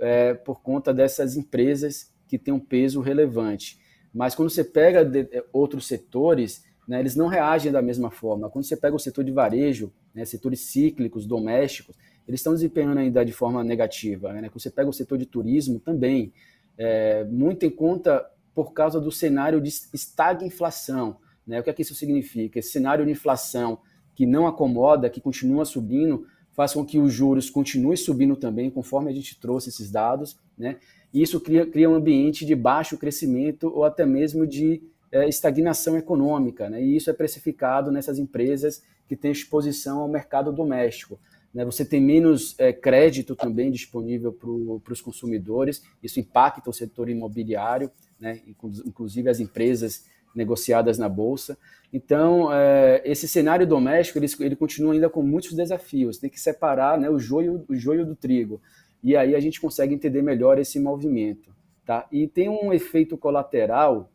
é, 0.00 0.34
por 0.34 0.60
conta 0.60 0.92
dessas 0.92 1.36
empresas 1.36 2.12
que 2.26 2.36
têm 2.36 2.52
um 2.52 2.58
peso 2.58 3.00
relevante. 3.00 3.78
Mas 4.12 4.34
quando 4.34 4.50
você 4.50 4.64
pega 4.64 5.04
de, 5.04 5.28
eh, 5.30 5.44
outros 5.52 5.86
setores, 5.86 6.64
né, 6.88 6.98
eles 6.98 7.14
não 7.14 7.28
reagem 7.28 7.70
da 7.70 7.80
mesma 7.80 8.10
forma. 8.10 8.50
Quando 8.50 8.64
você 8.64 8.76
pega 8.76 8.96
o 8.96 8.98
setor 8.98 9.22
de 9.22 9.30
varejo, 9.30 9.92
né, 10.12 10.24
setores 10.24 10.60
cíclicos, 10.60 11.24
domésticos, 11.24 11.94
eles 12.26 12.40
estão 12.40 12.52
desempenhando 12.52 12.98
ainda 12.98 13.24
de 13.24 13.32
forma 13.32 13.62
negativa. 13.62 14.32
Né? 14.32 14.48
Quando 14.48 14.60
você 14.60 14.70
pega 14.70 14.90
o 14.90 14.92
setor 14.92 15.18
de 15.18 15.26
turismo, 15.26 15.78
também, 15.78 16.32
é, 16.76 17.22
muito 17.24 17.64
em 17.64 17.70
conta 17.70 18.28
por 18.52 18.72
causa 18.72 19.00
do 19.00 19.12
cenário 19.12 19.60
de 19.60 19.68
estagflação. 19.94 21.18
Né? 21.46 21.60
O 21.60 21.62
que, 21.62 21.70
é 21.70 21.72
que 21.72 21.82
isso 21.82 21.94
significa? 21.94 22.58
Esse 22.58 22.72
cenário 22.72 23.04
de 23.04 23.12
inflação 23.12 23.78
que 24.16 24.26
não 24.26 24.48
acomoda, 24.48 25.08
que 25.08 25.20
continua 25.20 25.64
subindo, 25.64 26.26
faz 26.56 26.72
com 26.72 26.84
que 26.84 26.98
os 26.98 27.12
juros 27.12 27.50
continuem 27.50 27.96
subindo 27.96 28.34
também, 28.34 28.70
conforme 28.70 29.10
a 29.10 29.14
gente 29.14 29.38
trouxe 29.38 29.68
esses 29.68 29.90
dados, 29.90 30.38
né? 30.56 30.78
E 31.12 31.22
isso 31.22 31.38
cria, 31.38 31.66
cria 31.66 31.88
um 31.88 31.94
ambiente 31.94 32.44
de 32.44 32.54
baixo 32.54 32.96
crescimento 32.96 33.68
ou 33.68 33.84
até 33.84 34.04
mesmo 34.06 34.46
de 34.46 34.82
é, 35.12 35.28
estagnação 35.28 35.96
econômica, 35.96 36.68
né? 36.70 36.82
E 36.82 36.96
isso 36.96 37.10
é 37.10 37.12
precificado 37.12 37.92
nessas 37.92 38.18
empresas 38.18 38.82
que 39.06 39.14
têm 39.14 39.30
exposição 39.30 40.00
ao 40.00 40.08
mercado 40.08 40.50
doméstico. 40.50 41.20
Né? 41.54 41.64
Você 41.64 41.84
tem 41.84 42.00
menos 42.00 42.54
é, 42.58 42.72
crédito 42.72 43.36
também 43.36 43.70
disponível 43.70 44.32
para 44.32 44.92
os 44.92 45.00
consumidores, 45.00 45.82
isso 46.02 46.18
impacta 46.18 46.68
o 46.68 46.72
setor 46.72 47.08
imobiliário, 47.08 47.90
né? 48.18 48.40
inclusive 48.46 49.28
as 49.28 49.40
empresas 49.40 50.04
negociadas 50.36 50.98
na 50.98 51.08
bolsa. 51.08 51.58
Então, 51.92 52.52
é, 52.52 53.02
esse 53.04 53.26
cenário 53.26 53.66
doméstico 53.66 54.18
ele, 54.18 54.26
ele 54.40 54.56
continua 54.56 54.92
ainda 54.92 55.08
com 55.08 55.22
muitos 55.22 55.54
desafios. 55.54 56.18
Tem 56.18 56.28
que 56.28 56.38
separar 56.38 56.98
né, 56.98 57.08
o, 57.08 57.18
joio, 57.18 57.64
o 57.68 57.74
joio 57.74 58.04
do 58.04 58.14
trigo. 58.14 58.60
E 59.02 59.16
aí 59.16 59.34
a 59.34 59.40
gente 59.40 59.60
consegue 59.60 59.94
entender 59.94 60.22
melhor 60.22 60.58
esse 60.58 60.78
movimento. 60.78 61.54
Tá? 61.84 62.06
E 62.12 62.26
tem 62.28 62.48
um 62.48 62.72
efeito 62.72 63.16
colateral 63.16 64.12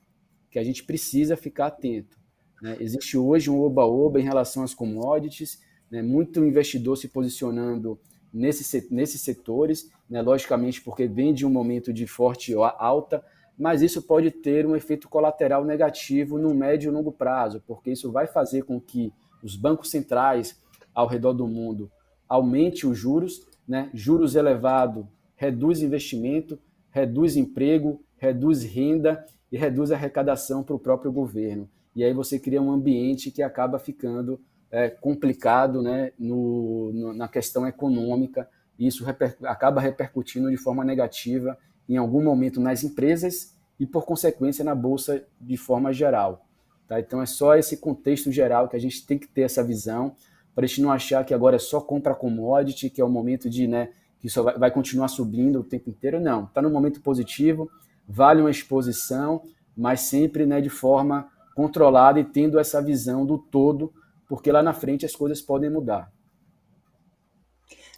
que 0.49 0.60
a 0.60 0.63
gente 0.63 0.84
precisa 0.84 1.36
ficar 1.36 1.67
atento. 1.67 2.19
Né? 2.62 2.77
Existe 2.79 3.17
hoje 3.17 3.49
um 3.49 3.60
oba-oba 3.60 4.19
em 4.19 4.23
relação 4.23 4.63
às 4.63 4.73
commodities, 4.73 5.62
né? 5.89 6.01
muito 6.01 6.43
investidor 6.43 6.97
se 6.97 7.07
posicionando 7.07 7.97
nesse, 8.34 8.93
nesses 8.93 9.21
setores, 9.21 9.89
né? 10.10 10.21
logicamente 10.21 10.81
porque 10.81 11.07
vem 11.07 11.34
de 11.34 11.45
um 11.45 11.49
momento 11.49 11.91
de 11.93 12.05
forte 12.05 12.53
alta, 12.53 13.23
mas 13.62 13.84
isso 13.84 14.02
pode 14.02 14.32
ter 14.32 14.65
um 14.65 14.76
efeito 14.76 15.08
colateral 15.08 15.63
negativo 15.63 16.39
no 16.39 16.52
médio 16.52 16.89
e 16.89 16.91
longo 16.91 17.12
prazo, 17.12 17.62
porque 17.67 17.91
isso 17.91 18.12
vai 18.12 18.26
fazer 18.26 18.63
com 18.63 18.82
que 18.82 19.13
os 19.43 19.56
bancos 19.56 19.91
centrais 19.91 20.60
ao 20.95 21.06
redor 21.06 21.34
do 21.34 21.45
mundo 21.45 21.91
aumentem 22.28 22.89
os 22.89 22.97
juros, 22.97 23.45
né? 23.67 23.91
juros 23.93 24.34
elevados 24.34 25.06
reduz 25.36 25.80
investimento, 25.84 26.58
reduz 26.89 27.38
emprego, 27.38 28.04
reduz 28.17 28.63
renda 28.63 29.24
e 29.52 29.58
reduz 29.60 29.91
arrecadação 29.91 30.63
para 30.63 30.76
o 30.76 30.80
próprio 30.80 31.12
governo. 31.12 31.69
E 31.95 32.04
aí 32.04 32.15
você 32.15 32.39
cria 32.39 32.60
um 32.60 32.71
ambiente 32.71 33.30
que 33.30 33.43
acaba 33.43 33.78
ficando 33.78 34.41
é, 34.71 34.89
complicado 34.89 35.84
né, 35.84 36.13
no, 36.17 36.91
no, 36.93 37.13
na 37.13 37.28
questão 37.28 37.67
econômica, 37.67 38.50
e 38.80 38.88
isso 38.88 39.06
reper, 39.06 39.38
acaba 39.43 39.80
repercutindo 39.80 40.50
de 40.50 40.58
forma 40.58 40.84
negativa 40.84 41.56
em 41.93 41.97
algum 41.97 42.23
momento 42.23 42.62
nas 42.62 42.84
empresas 42.84 43.54
e, 43.77 43.86
por 43.86 44.06
consequência, 44.06 44.63
na 44.63 44.73
bolsa 44.73 45.25
de 45.39 45.58
forma 45.58 45.91
geral. 45.91 46.45
Tá? 46.88 46.99
Então, 46.99 47.21
é 47.21 47.25
só 47.25 47.56
esse 47.56 47.77
contexto 47.77 48.32
geral 48.32 48.69
que 48.69 48.75
a 48.77 48.80
gente 48.80 49.06
tem 49.06 49.19
que 49.19 49.27
ter 49.27 49.41
essa 49.41 49.62
visão 49.62 50.15
para 50.56 50.63
a 50.65 50.67
gente 50.67 50.82
não 50.82 50.91
achar 50.91 51.25
que 51.25 51.34
agora 51.34 51.58
é 51.58 51.60
só 51.60 51.82
compra 51.82 52.15
commodity, 52.15 52.89
que 52.89 53.01
é 53.01 53.04
o 53.04 53.10
momento 53.10 53.49
de, 53.49 53.67
né, 53.67 53.89
que 54.19 54.27
isso 54.27 54.41
vai, 54.43 54.58
vai 54.58 54.71
continuar 54.71 55.10
subindo 55.10 55.60
o 55.60 55.63
tempo 55.63 55.89
inteiro. 55.89 56.19
Não, 56.19 56.45
está 56.45 56.62
no 56.62 56.69
momento 56.69 57.01
positivo, 57.01 57.69
vale 58.08 58.41
uma 58.41 58.51
exposição, 58.51 59.41
mas 59.75 60.01
sempre 60.01 60.45
né, 60.45 60.62
de 60.62 60.69
forma 60.69 61.30
controlada 61.56 62.19
e 62.19 62.23
tendo 62.23 62.58
essa 62.58 62.82
visão 62.82 63.25
do 63.25 63.38
todo, 63.38 63.93
porque 64.30 64.51
lá 64.51 64.63
na 64.63 64.73
frente 64.73 65.06
as 65.06 65.15
coisas 65.15 65.41
podem 65.41 65.69
mudar. 65.69 66.10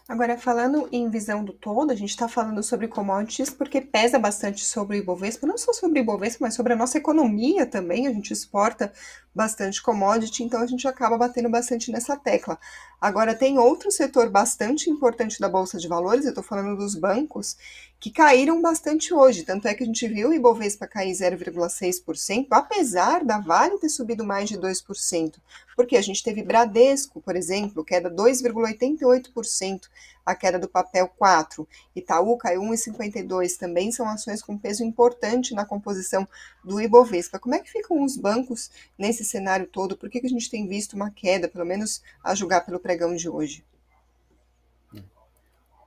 Agora, 0.08 0.38
falando 0.38 0.89
em 0.92 1.10
visão 1.10 1.46
do 1.46 1.54
todo, 1.54 1.89
a 1.89 1.96
gente 1.96 2.10
está 2.10 2.28
falando 2.28 2.62
sobre 2.62 2.89
commodities 2.89 3.50
porque 3.50 3.80
pesa 3.80 4.20
bastante 4.20 4.66
sobre 4.66 4.98
o 4.98 5.00
Ibovespa, 5.00 5.48
não 5.48 5.58
só 5.58 5.72
sobre 5.72 6.00
o 6.00 6.04
Ibovespa, 6.04 6.39
mas 6.42 6.56
sobre 6.56 6.74
a 6.74 6.76
nossa 6.76 6.98
economia 6.98 7.66
também. 7.66 8.06
A 8.06 8.12
gente 8.12 8.34
exporta 8.34 8.92
bastante 9.34 9.82
commodity, 9.82 10.44
então 10.44 10.62
a 10.62 10.68
gente 10.68 10.86
acaba 10.89 11.18
batendo 11.18 11.50
bastante 11.50 11.89
nessa 11.89 12.18
tecla. 12.18 12.60
Agora, 13.00 13.34
tem 13.34 13.58
outro 13.58 13.89
setor 13.92 14.30
bastante 14.30 14.89
importante 14.89 15.39
da 15.39 15.48
Bolsa 15.48 15.78
de 15.78 15.88
Valores, 15.88 16.26
eu 16.26 16.30
estou 16.30 16.44
falando 16.44 16.76
dos 16.76 16.96
bancos, 16.96 17.56
que 18.04 18.12
caíram 18.12 18.62
bastante 18.62 19.13
hoje. 19.13 19.44
Tanto 19.44 19.66
é 19.66 19.74
que 19.74 19.82
a 19.82 19.86
gente 19.86 20.06
viu 20.10 20.28
o 20.28 20.34
Ibovespa 20.34 20.86
cair 20.86 21.13
0,6%, 21.13 22.48
apesar 22.52 23.24
da 23.24 23.39
Vale 23.39 23.80
ter 23.80 23.88
subido 23.88 24.26
mais 24.26 24.50
de 24.50 24.58
2%. 24.58 25.36
Porque 25.74 25.96
a 25.96 26.02
gente 26.02 26.22
teve 26.22 26.44
Bradesco, 26.44 27.22
por 27.22 27.34
exemplo, 27.34 27.82
queda 27.82 28.12
2,88%, 28.12 29.84
a 30.26 30.36
queda 30.36 30.60
do 30.60 30.68
papel 30.68 31.10
4%, 31.18 31.66
Itaú 31.96 32.36
caiu 32.36 32.62
1,52%, 32.63 33.58
também 33.58 33.89
são 33.89 34.06
ações 34.06 34.42
com 34.42 34.58
peso 34.58 34.84
importante 34.84 35.54
na 35.54 35.63
composição 35.63 36.28
do 36.62 36.82
Ibovespa. 36.82 37.39
Como 37.39 37.56
é 37.56 37.60
que 37.60 37.72
ficam 37.72 38.04
os 38.04 38.18
bancos 38.18 38.70
nesse 38.98 39.24
cenário 39.24 39.66
todo? 39.66 39.96
Por 39.96 40.10
que, 40.10 40.20
que 40.20 40.28
a 40.28 40.30
gente 40.30 40.52
tem 40.52 40.68
visto 40.68 40.92
uma 40.92 41.10
queda, 41.10 41.48
pelo 41.48 41.66
menos 41.66 42.04
a 42.22 42.36
julgar 42.36 42.66
pelo 42.66 42.82
pregão 42.82 43.16
de 43.16 43.30
hoje? 43.30 43.63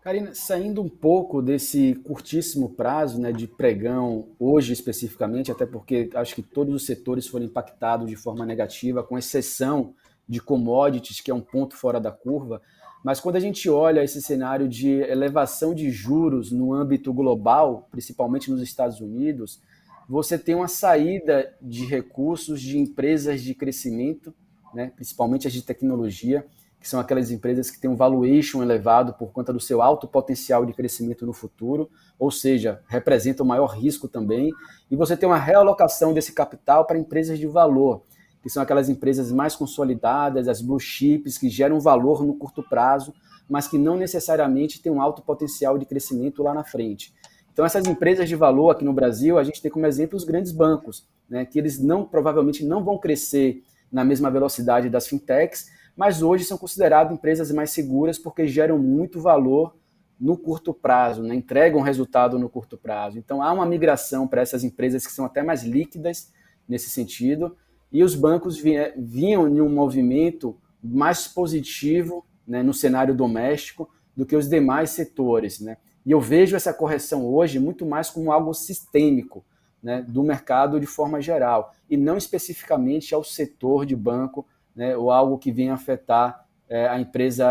Karina, 0.07 0.33
saindo 0.35 0.81
um 0.81 0.89
pouco 0.89 1.43
desse 1.43 1.97
curtíssimo 2.05 2.69
prazo 2.69 3.21
né, 3.21 3.33
de 3.33 3.49
pregão, 3.49 4.29
hoje 4.39 4.73
especificamente, 4.73 5.51
até 5.51 5.67
porque 5.67 6.09
acho 6.15 6.33
que 6.33 6.43
todos 6.43 6.73
os 6.73 6.87
setores 6.87 7.27
foram 7.27 7.45
impactados 7.45 8.09
de 8.09 8.15
forma 8.15 8.47
negativa, 8.47 9.03
com 9.03 9.19
exceção 9.19 9.95
de 10.29 10.41
commodities, 10.41 11.21
que 11.21 11.29
é 11.29 11.35
um 11.35 11.41
ponto 11.41 11.77
fora 11.77 11.99
da 11.99 12.13
curva. 12.13 12.63
Mas 13.03 13.19
quando 13.19 13.35
a 13.35 13.41
gente 13.41 13.69
olha 13.69 14.05
esse 14.05 14.23
cenário 14.23 14.69
de 14.69 14.93
elevação 14.93 15.75
de 15.75 15.91
juros 15.91 16.53
no 16.53 16.73
âmbito 16.73 17.13
global, 17.13 17.89
principalmente 17.91 18.49
nos 18.49 18.63
Estados 18.63 19.01
Unidos, 19.01 19.61
você 20.09 20.39
tem 20.39 20.55
uma 20.55 20.69
saída 20.69 21.53
de 21.61 21.85
recursos 21.85 22.63
de 22.63 22.79
empresas 22.79 23.43
de 23.43 23.57
crescimento, 23.57 24.33
né, 24.73 24.93
principalmente 24.95 25.49
as 25.49 25.53
de 25.53 25.63
tecnologia, 25.63 26.47
que 26.87 26.91
são 26.91 27.01
aquelas 27.01 27.33
empresas 27.33 27.69
que 27.69 27.81
têm 27.81 27.91
um 27.91 27.97
valuation 27.97 28.63
elevado 28.63 29.13
por 29.15 29.33
conta 29.33 29.53
do 29.53 29.59
seu 29.59 29.83
alto 29.83 30.07
potencial 30.07 30.65
de 30.65 30.73
crescimento 30.73 31.27
no 31.27 31.33
futuro, 31.33 31.91
ou 32.17 32.31
seja, 32.31 32.81
representam 32.87 33.45
maior 33.45 33.67
risco 33.77 34.07
também, 34.07 34.53
e 34.89 34.95
você 34.95 35.17
tem 35.17 35.29
uma 35.29 35.37
realocação 35.37 36.15
desse 36.15 36.33
capital 36.33 36.85
para 36.85 36.97
empresas 36.97 37.41
de 37.41 37.47
valor, 37.49 38.03
que 38.41 38.49
são 38.49 38.63
aquelas 38.63 38.89
empresas 38.89 39.33
mais 39.33 39.57
consolidadas, 39.57 40.47
as 40.47 40.63
blue 40.63 40.79
chips, 40.79 41.37
que 41.37 41.49
geram 41.49 41.81
valor 41.81 42.25
no 42.25 42.35
curto 42.35 42.63
prazo, 42.63 43.13
mas 43.51 43.67
que 43.67 43.79
não 43.79 43.97
necessariamente 43.97 44.81
têm 44.81 44.93
um 44.93 45.03
alto 45.03 45.23
potencial 45.23 45.77
de 45.77 45.87
crescimento 45.87 46.41
lá 46.41 46.55
na 46.55 46.63
frente. 46.63 47.13
Então, 47.53 47.65
essas 47.65 47.85
empresas 47.85 48.29
de 48.29 48.37
valor 48.37 48.71
aqui 48.71 48.85
no 48.85 48.93
Brasil, 48.93 49.41
a 49.41 49.43
gente 49.43 49.61
tem 49.61 49.73
como 49.73 49.87
exemplo 49.87 50.17
os 50.17 50.23
grandes 50.23 50.53
bancos, 50.53 51.05
né, 51.29 51.45
que 51.45 51.59
eles 51.59 51.81
não 51.81 52.05
provavelmente 52.05 52.65
não 52.65 52.85
vão 52.85 52.97
crescer 52.97 53.65
na 53.91 54.05
mesma 54.05 54.31
velocidade 54.31 54.89
das 54.89 55.09
fintechs, 55.09 55.75
mas 55.97 56.23
hoje 56.23 56.45
são 56.45 56.59
consideradas 56.59 57.13
empresas 57.13 57.51
mais 57.51 57.71
seguras 57.71 58.19
porque 58.19 58.47
geram 58.47 58.79
muito 58.79 59.21
valor 59.21 59.75
no 60.19 60.37
curto 60.37 60.73
prazo, 60.73 61.23
né? 61.23 61.35
entregam 61.35 61.81
resultado 61.81 62.39
no 62.39 62.49
curto 62.49 62.77
prazo. 62.77 63.19
Então 63.19 63.43
há 63.43 63.53
uma 63.53 63.67
migração 63.67 64.27
para 64.27 64.41
essas 64.43 64.65
empresas 64.65 65.07
que 65.07 65.13
são 65.13 65.25
até 65.25 65.43
mais 65.43 65.63
líquidas 65.63 66.33
nesse 66.69 66.91
sentido, 66.91 67.57
e 67.93 68.03
os 68.03 68.15
bancos 68.15 68.59
vinham 68.59 69.49
em 69.49 69.61
um 69.61 69.69
movimento 69.69 70.59
mais 70.83 71.29
positivo 71.29 72.27
né, 72.47 72.63
no 72.63 72.75
cenário 72.75 73.15
doméstico 73.15 73.89
do 74.17 74.27
que 74.27 74.35
os 74.35 74.49
demais 74.49 74.91
setores. 74.91 75.61
Né? 75.61 75.77
E 76.05 76.11
eu 76.11 76.21
vejo 76.21 76.57
essa 76.57 76.75
correção 76.75 77.27
hoje 77.27 77.59
muito 77.61 77.87
mais 77.87 78.11
como 78.11 78.33
algo 78.33 78.53
sistêmico 78.53 79.45
né, 79.83 80.03
do 80.03 80.23
mercado 80.23 80.81
de 80.81 80.87
forma 80.87 81.21
geral, 81.21 81.73
e 81.89 81.97
não 81.97 82.17
especificamente 82.17 83.15
ao 83.15 83.23
setor 83.23 83.87
de 83.87 83.95
banco 83.95 84.47
né, 84.77 84.97
ou 84.97 85.11
algo 85.11 85.39
que 85.39 85.51
venha 85.51 85.75
afetar 85.75 86.47
é, 86.69 86.87
a 86.87 87.01
empresa 87.01 87.47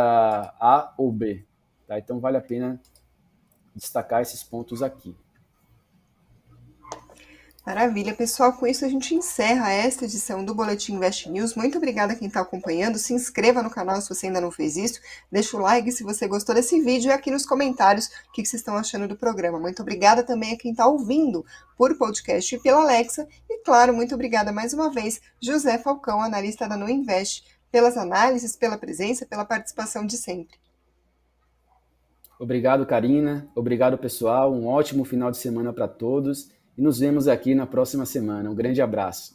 A 0.60 0.94
ou 0.98 1.12
B. 1.12 1.44
Tá? 1.88 1.98
Então, 1.98 2.20
vale 2.20 2.38
a 2.38 2.42
pena 2.42 2.80
destacar 3.76 4.22
esses 4.22 4.44
pontos 4.44 4.84
aqui. 4.84 5.16
Maravilha, 7.66 8.14
pessoal. 8.14 8.54
Com 8.54 8.68
isso 8.68 8.86
a 8.86 8.88
gente 8.88 9.16
encerra 9.16 9.72
esta 9.72 10.06
edição 10.06 10.46
do 10.46 10.54
Boletim 10.54 10.94
Invest 10.94 11.28
News. 11.32 11.56
Muito 11.56 11.80
obrigada 11.80 12.14
a 12.14 12.16
quem 12.16 12.28
está 12.28 12.42
acompanhando. 12.42 13.00
Se 13.00 13.12
inscreva 13.12 13.64
no 13.64 13.72
canal 13.72 14.00
se 14.00 14.08
você 14.08 14.28
ainda 14.28 14.40
não 14.40 14.52
fez 14.52 14.78
isso. 14.78 15.02
Deixa 15.32 15.58
o 15.58 15.60
like 15.60 15.92
se 15.92 16.04
você 16.04 16.28
gostou 16.28 16.54
desse 16.54 16.80
vídeo 16.80 17.10
e 17.10 17.12
aqui 17.12 17.32
nos 17.32 17.44
comentários 17.44 18.06
o 18.30 18.32
que 18.32 18.46
vocês 18.46 18.62
estão 18.62 18.78
achando 18.78 19.08
do 19.08 19.16
programa. 19.16 19.60
Muito 19.60 19.82
obrigada 19.82 20.22
também 20.22 20.54
a 20.54 20.58
quem 20.58 20.72
está 20.72 20.86
ouvindo 20.86 21.44
por 21.76 21.98
podcast 21.98 22.54
e 22.54 22.60
pela 22.60 22.84
Alexa. 22.84 23.28
E 23.50 23.58
claro, 23.64 23.96
muito 23.96 24.14
obrigada 24.14 24.52
mais 24.52 24.72
uma 24.72 24.92
vez, 24.92 25.20
José 25.42 25.80
Falcão, 25.80 26.22
analista 26.22 26.70
da 26.70 26.78
No 26.78 26.88
Invest, 26.88 27.44
pelas 27.72 27.98
análises, 27.98 28.56
pela 28.56 28.78
presença, 28.78 29.26
pela 29.26 29.44
participação 29.44 30.06
de 30.06 30.18
sempre. 30.18 30.56
Obrigado, 32.38 32.86
Karina. 32.86 33.48
Obrigado, 33.56 33.98
pessoal. 33.98 34.54
Um 34.54 34.68
ótimo 34.68 35.04
final 35.04 35.32
de 35.32 35.38
semana 35.38 35.74
para 35.74 35.88
todos 35.88 36.54
e 36.78 36.82
nos 36.82 37.00
vemos 37.00 37.28
aqui 37.28 37.54
na 37.54 37.66
próxima 37.66 38.06
semana. 38.06 38.50
Um 38.50 38.56
grande 38.56 38.82
abraço. 38.82 39.35